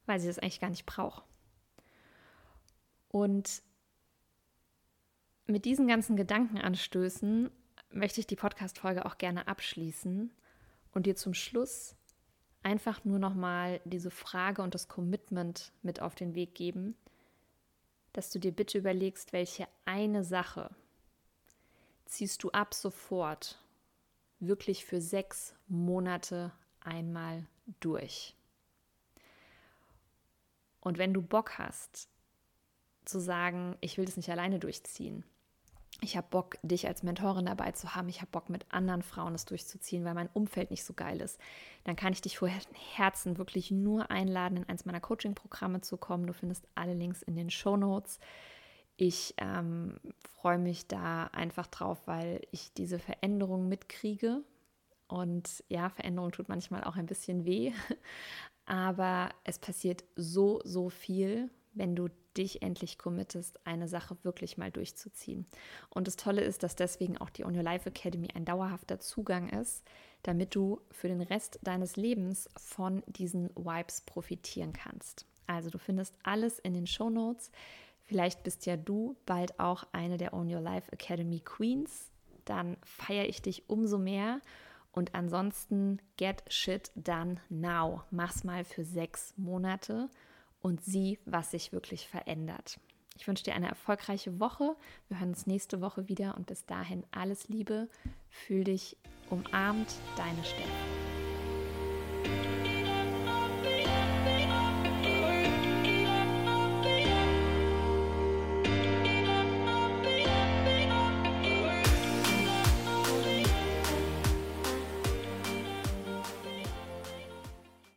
weil 0.05 0.19
sie 0.19 0.27
das 0.27 0.39
eigentlich 0.39 0.59
gar 0.59 0.69
nicht 0.69 0.85
braucht. 0.85 1.23
Und 3.09 3.63
mit 5.47 5.65
diesen 5.65 5.87
ganzen 5.87 6.15
Gedankenanstößen 6.15 7.49
möchte 7.91 8.19
ich 8.19 8.27
die 8.27 8.35
Podcast-Folge 8.35 9.05
auch 9.05 9.17
gerne 9.17 9.47
abschließen 9.47 10.31
und 10.91 11.05
dir 11.05 11.15
zum 11.15 11.33
Schluss 11.33 11.95
einfach 12.61 13.03
nur 13.05 13.19
nochmal 13.19 13.81
diese 13.85 14.11
Frage 14.11 14.61
und 14.61 14.75
das 14.75 14.87
Commitment 14.87 15.71
mit 15.81 16.01
auf 16.01 16.15
den 16.15 16.35
Weg 16.35 16.55
geben, 16.55 16.95
dass 18.13 18.29
du 18.29 18.39
dir 18.39 18.51
bitte 18.51 18.77
überlegst, 18.77 19.33
welche 19.33 19.67
eine 19.85 20.23
Sache 20.23 20.69
ziehst 22.05 22.43
du 22.43 22.51
ab 22.51 22.73
sofort 22.73 23.59
wirklich 24.39 24.85
für 24.85 25.01
sechs 25.01 25.55
Monate 25.67 26.51
einmal 26.81 27.47
durch. 27.79 28.35
Und 30.81 30.97
wenn 30.97 31.13
du 31.13 31.21
Bock 31.21 31.57
hast 31.57 32.09
zu 33.05 33.19
sagen, 33.19 33.75
ich 33.81 33.97
will 33.97 34.05
das 34.05 34.17
nicht 34.17 34.29
alleine 34.29 34.59
durchziehen, 34.59 35.23
ich 36.01 36.15
habe 36.15 36.27
Bock, 36.29 36.57
dich 36.61 36.87
als 36.87 37.03
Mentorin 37.03 37.45
dabei 37.45 37.71
zu 37.73 37.93
haben. 37.93 38.07
Ich 38.07 38.21
habe 38.21 38.31
Bock, 38.31 38.49
mit 38.49 38.65
anderen 38.69 39.01
Frauen 39.01 39.35
es 39.35 39.45
durchzuziehen, 39.45 40.05
weil 40.05 40.13
mein 40.13 40.29
Umfeld 40.33 40.71
nicht 40.71 40.85
so 40.85 40.93
geil 40.93 41.19
ist. 41.19 41.39
Dann 41.83 41.97
kann 41.97 42.13
ich 42.13 42.21
dich 42.21 42.37
vor 42.37 42.47
Herzen 42.95 43.37
wirklich 43.37 43.69
nur 43.69 44.09
einladen, 44.09 44.57
in 44.57 44.69
eins 44.69 44.85
meiner 44.85 45.01
Coaching-Programme 45.01 45.81
zu 45.81 45.97
kommen. 45.97 46.27
Du 46.27 46.33
findest 46.33 46.67
alle 46.75 46.93
Links 46.93 47.21
in 47.21 47.35
den 47.35 47.49
Show 47.49 47.75
Notes. 47.75 48.19
Ich 48.95 49.33
ähm, 49.37 49.99
freue 50.35 50.57
mich 50.57 50.87
da 50.87 51.25
einfach 51.25 51.67
drauf, 51.67 51.99
weil 52.05 52.41
ich 52.51 52.71
diese 52.73 52.99
Veränderung 52.99 53.67
mitkriege. 53.67 54.41
Und 55.09 55.63
ja, 55.67 55.89
Veränderung 55.89 56.31
tut 56.31 56.47
manchmal 56.47 56.83
auch 56.85 56.95
ein 56.95 57.07
bisschen 57.07 57.43
weh. 57.43 57.73
Aber 58.65 59.31
es 59.43 59.57
passiert 59.57 60.05
so, 60.15 60.61
so 60.63 60.89
viel, 60.89 61.49
wenn 61.73 61.95
du 61.95 62.09
dich 62.37 62.61
endlich 62.61 62.99
committest, 62.99 63.65
eine 63.65 63.87
Sache 63.87 64.15
wirklich 64.23 64.57
mal 64.57 64.71
durchzuziehen. 64.71 65.47
Und 65.89 66.07
das 66.07 66.15
Tolle 66.15 66.41
ist, 66.41 66.61
dass 66.61 66.75
deswegen 66.75 67.17
auch 67.17 67.31
die 67.31 67.43
On 67.43 67.55
Your 67.55 67.63
Life 67.63 67.89
Academy 67.89 68.29
ein 68.35 68.45
dauerhafter 68.45 68.99
Zugang 68.99 69.49
ist, 69.49 69.83
damit 70.21 70.53
du 70.53 70.79
für 70.91 71.07
den 71.07 71.21
Rest 71.21 71.59
deines 71.63 71.95
Lebens 71.95 72.47
von 72.55 73.01
diesen 73.07 73.49
Vibes 73.55 74.01
profitieren 74.01 74.73
kannst. 74.73 75.25
Also 75.47 75.71
du 75.71 75.79
findest 75.79 76.13
alles 76.21 76.59
in 76.59 76.75
den 76.75 76.85
Show 76.85 77.09
Notes. 77.09 77.51
Vielleicht 78.05 78.43
bist 78.43 78.67
ja 78.67 78.77
du 78.77 79.17
bald 79.25 79.59
auch 79.59 79.83
eine 79.91 80.17
der 80.17 80.35
On 80.35 80.53
Your 80.53 80.61
Life 80.61 80.91
Academy 80.91 81.39
Queens. 81.39 82.11
Dann 82.45 82.77
feiere 82.83 83.27
ich 83.27 83.41
dich 83.41 83.67
umso 83.67 83.97
mehr. 83.97 84.41
Und 84.91 85.15
ansonsten 85.15 86.01
get 86.17 86.43
shit 86.49 86.91
done 86.95 87.37
now. 87.49 88.03
Mach's 88.11 88.43
mal 88.43 88.63
für 88.63 88.83
sechs 88.83 89.33
Monate 89.37 90.09
und 90.61 90.83
sieh, 90.83 91.19
was 91.25 91.51
sich 91.51 91.71
wirklich 91.71 92.07
verändert. 92.07 92.79
Ich 93.17 93.27
wünsche 93.27 93.43
dir 93.43 93.53
eine 93.53 93.67
erfolgreiche 93.67 94.39
Woche. 94.39 94.75
Wir 95.09 95.19
hören 95.19 95.29
uns 95.29 95.45
nächste 95.45 95.81
Woche 95.81 96.07
wieder 96.07 96.35
und 96.37 96.47
bis 96.47 96.65
dahin 96.65 97.05
alles 97.11 97.49
Liebe. 97.49 97.89
Fühl 98.29 98.63
dich 98.63 98.97
umarmt, 99.29 99.93
deine 100.15 100.43
Stelle. 100.43 100.69